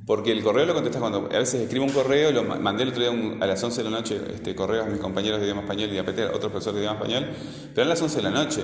porque 0.05 0.31
el 0.31 0.41
correo 0.43 0.65
lo 0.65 0.73
contestas 0.73 0.99
cuando 0.99 1.29
a 1.31 1.37
veces 1.37 1.61
escribo 1.61 1.85
un 1.85 1.91
correo, 1.91 2.31
lo 2.31 2.43
ma- 2.43 2.55
mandé 2.55 2.81
el 2.81 2.89
otro 2.89 3.01
día 3.03 3.11
un- 3.11 3.37
a 3.41 3.45
las 3.45 3.63
11 3.63 3.83
de 3.83 3.89
la 3.91 3.95
noche 3.97 4.19
este, 4.33 4.55
correos 4.55 4.87
a 4.87 4.89
mis 4.89 4.99
compañeros 4.99 5.39
de 5.39 5.45
idioma 5.45 5.61
español 5.61 5.91
y 5.93 5.99
a 5.99 6.03
Peter, 6.03 6.31
otro 6.33 6.49
profesor 6.49 6.73
de 6.73 6.79
idioma 6.79 6.95
español, 6.97 7.27
pero 7.75 7.85
a 7.85 7.89
las 7.89 8.01
11 8.01 8.15
de 8.17 8.23
la 8.23 8.31
noche. 8.31 8.61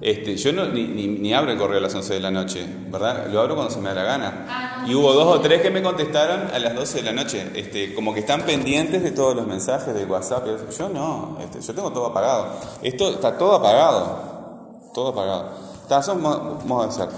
Este, 0.00 0.36
yo 0.36 0.52
no, 0.52 0.66
ni, 0.66 0.84
ni, 0.84 1.08
ni 1.08 1.34
abro 1.34 1.50
el 1.50 1.58
correo 1.58 1.78
a 1.78 1.80
las 1.80 1.92
11 1.94 2.14
de 2.14 2.20
la 2.20 2.30
noche, 2.30 2.64
¿verdad? 2.88 3.26
Lo 3.32 3.40
abro 3.40 3.56
cuando 3.56 3.72
se 3.74 3.80
me 3.80 3.88
da 3.88 3.96
la 3.96 4.02
gana. 4.04 4.46
Ah, 4.48 4.76
no. 4.82 4.88
Y 4.90 4.94
hubo 4.94 5.12
dos 5.12 5.38
o 5.38 5.40
tres 5.40 5.60
que 5.60 5.70
me 5.70 5.82
contestaron 5.82 6.42
a 6.54 6.58
las 6.60 6.76
12 6.76 6.98
de 6.98 7.02
la 7.02 7.12
noche, 7.12 7.50
este, 7.56 7.94
como 7.94 8.14
que 8.14 8.20
están 8.20 8.42
pendientes 8.42 9.02
de 9.02 9.10
todos 9.10 9.34
los 9.34 9.44
mensajes 9.46 9.92
de 9.94 10.04
WhatsApp. 10.04 10.46
Yo 10.78 10.88
no, 10.88 11.36
este, 11.42 11.60
yo 11.60 11.74
tengo 11.74 11.90
todo 11.92 12.06
apagado. 12.06 12.46
Esto 12.80 13.10
está 13.10 13.36
todo 13.36 13.56
apagado, 13.56 14.90
todo 14.94 15.08
apagado. 15.08 15.50
Está, 15.82 16.00
son 16.02 16.22
mo- 16.22 16.60
modos 16.64 16.96
de 16.96 17.04
ser. 17.04 17.14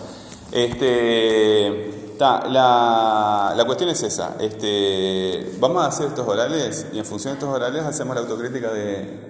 Este, 0.52 1.90
está, 2.12 2.46
la, 2.48 3.52
la 3.56 3.64
cuestión 3.66 3.90
es 3.90 4.02
esa. 4.02 4.36
Este, 4.40 5.52
vamos 5.60 5.82
a 5.84 5.88
hacer 5.88 6.06
estos 6.06 6.26
orales 6.26 6.86
y 6.94 6.98
en 6.98 7.04
función 7.04 7.34
de 7.34 7.38
estos 7.40 7.54
orales 7.54 7.82
hacemos 7.84 8.14
la 8.14 8.22
autocrítica 8.22 8.70
de, 8.72 9.29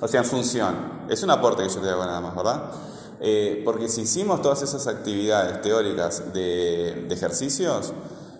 o 0.00 0.08
sea, 0.08 0.20
en 0.20 0.26
función. 0.26 0.74
Es 1.08 1.22
un 1.22 1.30
aporte 1.30 1.62
que 1.62 1.68
yo 1.68 1.80
te 1.80 1.88
hago 1.88 2.04
nada 2.04 2.20
más, 2.20 2.34
¿verdad? 2.36 2.70
Eh, 3.20 3.62
porque 3.64 3.88
si 3.88 4.02
hicimos 4.02 4.42
todas 4.42 4.62
esas 4.62 4.86
actividades 4.86 5.60
teóricas 5.60 6.32
de, 6.32 7.06
de 7.08 7.14
ejercicios, 7.14 7.92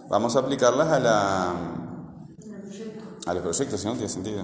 vamos 0.08 0.36
a 0.36 0.40
aplicarlas 0.40 0.88
a, 0.88 1.00
la, 1.00 1.50
a 3.26 3.34
los 3.34 3.42
proyectos, 3.42 3.80
si 3.80 3.86
no, 3.86 3.92
no 3.92 3.98
tiene 3.98 4.12
sentido. 4.12 4.36